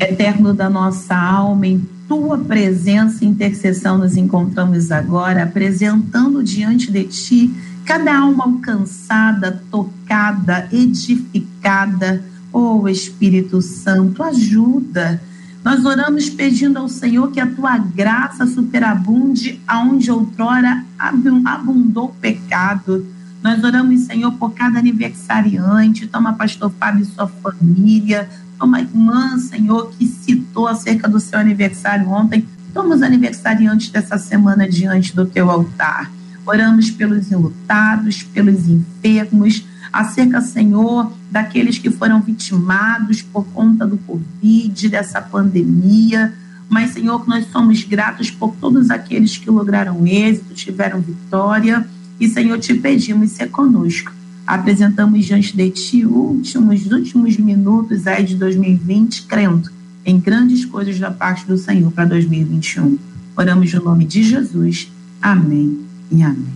[0.00, 7.04] Eterno da nossa alma, em tua presença e intercessão nos encontramos agora, apresentando diante de
[7.04, 7.54] ti
[7.84, 12.24] cada alma alcançada, tocada, edificada.
[12.52, 15.22] Oh Espírito Santo, ajuda.
[15.64, 23.06] Nós oramos pedindo ao Senhor que a tua graça superabunde aonde outrora abundou o pecado.
[23.42, 26.06] Nós oramos, Senhor, por cada aniversariante.
[26.06, 28.28] Toma pastor Fábio e sua família.
[28.58, 32.46] Toma irmã, Senhor, que citou acerca do seu aniversário ontem.
[32.72, 36.10] Toma os aniversariantes dessa semana diante do teu altar.
[36.46, 44.88] Oramos pelos enlutados, pelos enfermos, acerca, Senhor, daqueles que foram vitimados por conta do Covid,
[44.88, 46.32] dessa pandemia.
[46.68, 51.86] Mas, Senhor, que nós somos gratos por todos aqueles que lograram êxito, tiveram vitória.
[52.22, 54.12] E, Senhor, te pedimos ser conosco.
[54.46, 59.68] Apresentamos diante de Ti últimos, últimos minutos aí de 2020, crendo
[60.06, 62.96] em grandes coisas da parte do Senhor para 2021.
[63.36, 64.88] Oramos no nome de Jesus.
[65.20, 65.80] Amém
[66.12, 66.54] e amém.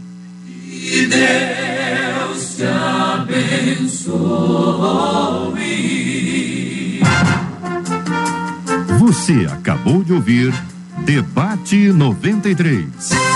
[0.68, 4.14] Que Deus te abençoe.
[9.00, 10.54] Você acabou de ouvir
[11.04, 13.35] Debate 93.